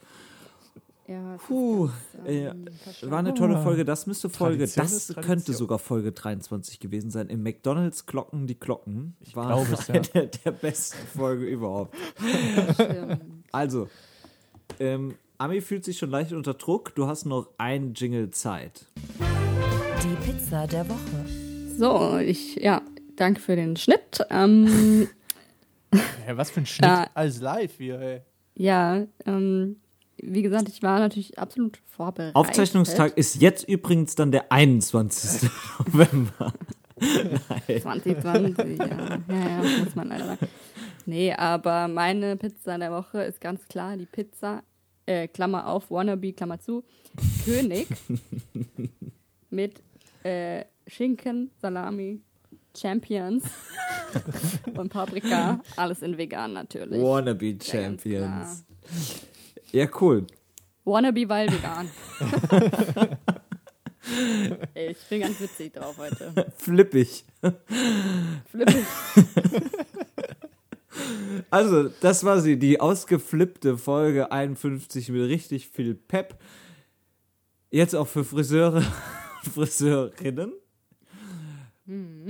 Ja, 1.09 1.37
Puh, 1.47 1.89
ganz, 2.13 2.29
äh, 2.29 2.47
ähm, 2.47 2.65
war 3.03 3.19
eine 3.19 3.35
tolle. 3.35 3.61
Folge. 3.63 3.85
Das 3.85 4.07
müsste 4.07 4.29
Folge, 4.31 4.67
Tradition 4.69 4.85
das 4.85 5.07
könnte 5.09 5.27
Tradition. 5.27 5.57
sogar 5.57 5.79
Folge 5.79 6.13
23 6.13 6.79
gewesen 6.81 7.11
sein. 7.11 7.29
Im 7.29 7.43
McDonalds 7.43 8.07
Glocken 8.07 8.47
die 8.47 8.59
Glocken. 8.59 9.17
Ich 9.21 9.35
war 9.37 9.47
glaube 9.49 9.73
es, 9.73 9.89
ja. 9.89 9.95
eine 9.95 10.29
der 10.45 10.53
besten 10.53 11.07
Folge 11.19 11.45
überhaupt. 11.45 11.95
Also, 13.51 13.89
ähm, 14.79 15.17
Ami 15.39 15.61
fühlt 15.61 15.85
sich 15.85 15.99
schon 15.99 16.11
leicht 16.11 16.33
unter 16.33 16.55
Druck. 16.55 16.95
Du 16.95 17.07
hast 17.07 17.27
noch 17.27 17.49
ein 17.59 17.95
Jingle 17.95 18.31
Zeit. 18.31 18.87
Die 20.03 20.17
Pizza 20.17 20.67
der 20.67 20.89
Woche. 20.89 21.79
So, 21.79 22.19
ich, 22.19 22.57
ja, 22.57 22.83
danke 23.15 23.41
für 23.41 23.55
den 23.55 23.77
Schnitt. 23.77 24.21
Ähm, 24.31 25.09
Hä, 25.93 26.33
was 26.35 26.51
für 26.51 26.61
ein 26.61 26.67
Schnitt. 26.67 26.91
Ja. 26.91 27.07
Alles 27.15 27.41
live 27.41 27.77
hier, 27.77 28.01
ey. 28.01 28.21
ja, 28.57 29.07
ähm, 29.27 29.77
wie 30.17 30.43
gesagt, 30.43 30.69
ich 30.69 30.83
war 30.83 30.99
natürlich 30.99 31.39
absolut 31.39 31.79
vorbereitet. 31.87 32.35
Aufzeichnungstag 32.35 33.17
ist 33.17 33.41
jetzt 33.41 33.69
übrigens 33.69 34.17
dann 34.17 34.33
der 34.33 34.51
21. 34.51 35.49
November. 35.93 36.53
Nein. 37.01 37.81
2020, 37.81 38.79
ja. 38.79 38.87
ja, 38.87 39.19
ja, 39.29 39.85
muss 39.85 39.95
man 39.95 40.09
leider 40.09 40.27
sagen. 40.27 40.49
Nee, 41.07 41.33
aber 41.33 41.87
meine 41.87 42.37
Pizza 42.37 42.77
der 42.77 42.91
Woche 42.91 43.23
ist 43.23 43.41
ganz 43.41 43.69
klar 43.69 43.97
die 43.97 44.07
Pizza, 44.07 44.65
äh, 45.07 45.29
Klammer 45.29 45.69
auf, 45.69 45.91
Wannabe, 45.91 46.33
Klammer 46.33 46.59
zu, 46.59 46.83
König 47.45 47.87
mit 49.51 49.81
äh, 50.25 50.65
Schinken, 50.87 51.51
Salami, 51.61 52.21
Champions 52.77 53.45
und 54.77 54.89
Paprika. 54.89 55.61
Alles 55.77 56.03
in 56.03 56.17
vegan 56.17 56.53
natürlich. 56.53 57.03
Wannabe 57.03 57.59
Champions. 57.63 58.65
Ja, 59.71 59.87
cool. 60.01 60.27
Wannabe, 60.85 61.29
weil 61.29 61.49
vegan. 61.53 61.89
Ey, 64.75 64.91
ich 64.91 64.99
bin 65.09 65.21
ganz 65.21 65.41
witzig 65.41 65.73
drauf 65.73 65.97
heute. 65.97 66.53
Flippig. 66.57 67.25
Flippig. 68.51 68.85
Also, 71.51 71.89
das 72.01 72.25
war 72.25 72.41
sie, 72.41 72.59
die 72.59 72.81
ausgeflippte 72.81 73.79
Folge 73.79 74.31
51 74.31 75.09
mit 75.11 75.29
richtig 75.29 75.69
viel 75.69 75.95
Pep. 75.95 76.39
Jetzt 77.71 77.95
auch 77.95 78.07
für 78.07 78.25
Friseure, 78.25 78.83
Friseurinnen. 79.55 80.53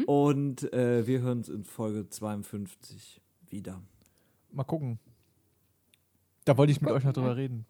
Und 0.06 0.72
äh, 0.72 1.06
wir 1.06 1.20
hören 1.20 1.38
uns 1.38 1.48
in 1.48 1.64
Folge 1.64 2.08
52 2.08 3.20
wieder. 3.50 3.82
Mal 4.50 4.64
gucken. 4.64 4.98
Da 6.44 6.56
wollte 6.56 6.72
ich 6.72 6.80
mit 6.80 6.90
euch 6.90 7.04
noch 7.04 7.12
drüber 7.12 7.36
reden. 7.36 7.66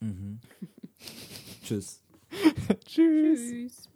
Tschüss. 1.64 2.02
Tschüss. 2.84 3.40
Tschüss. 3.40 3.91